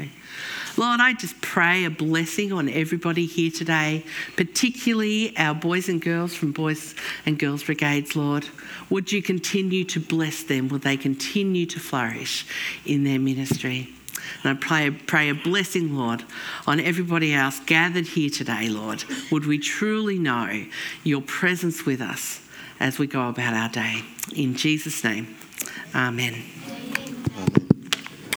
Lord, 0.77 0.99
I 0.99 1.13
just 1.13 1.41
pray 1.41 1.85
a 1.85 1.89
blessing 1.89 2.53
on 2.53 2.69
everybody 2.69 3.25
here 3.25 3.49
today, 3.49 4.03
particularly 4.35 5.35
our 5.35 5.55
boys 5.55 5.89
and 5.89 5.99
girls 5.99 6.35
from 6.35 6.51
Boys 6.51 6.93
and 7.25 7.39
Girls 7.39 7.63
Brigades, 7.63 8.15
Lord. 8.15 8.47
Would 8.91 9.11
you 9.11 9.23
continue 9.23 9.83
to 9.85 9.99
bless 9.99 10.43
them? 10.43 10.67
Would 10.67 10.83
they 10.83 10.97
continue 10.97 11.65
to 11.65 11.79
flourish 11.79 12.45
in 12.85 13.03
their 13.03 13.19
ministry? 13.19 13.94
And 14.43 14.57
I 14.57 14.61
pray, 14.61 14.91
pray 14.91 15.29
a 15.29 15.35
blessing, 15.35 15.95
Lord, 15.95 16.23
on 16.67 16.79
everybody 16.79 17.33
else 17.33 17.59
gathered 17.65 18.07
here 18.07 18.29
today, 18.29 18.67
Lord. 18.67 19.03
Would 19.31 19.45
we 19.45 19.57
truly 19.57 20.19
know 20.19 20.65
your 21.03 21.21
presence 21.21 21.85
with 21.85 22.01
us 22.01 22.41
as 22.79 22.99
we 22.99 23.07
go 23.07 23.29
about 23.29 23.53
our 23.53 23.69
day? 23.69 24.03
In 24.35 24.55
Jesus' 24.55 25.03
name, 25.03 25.35
amen. 25.93 26.43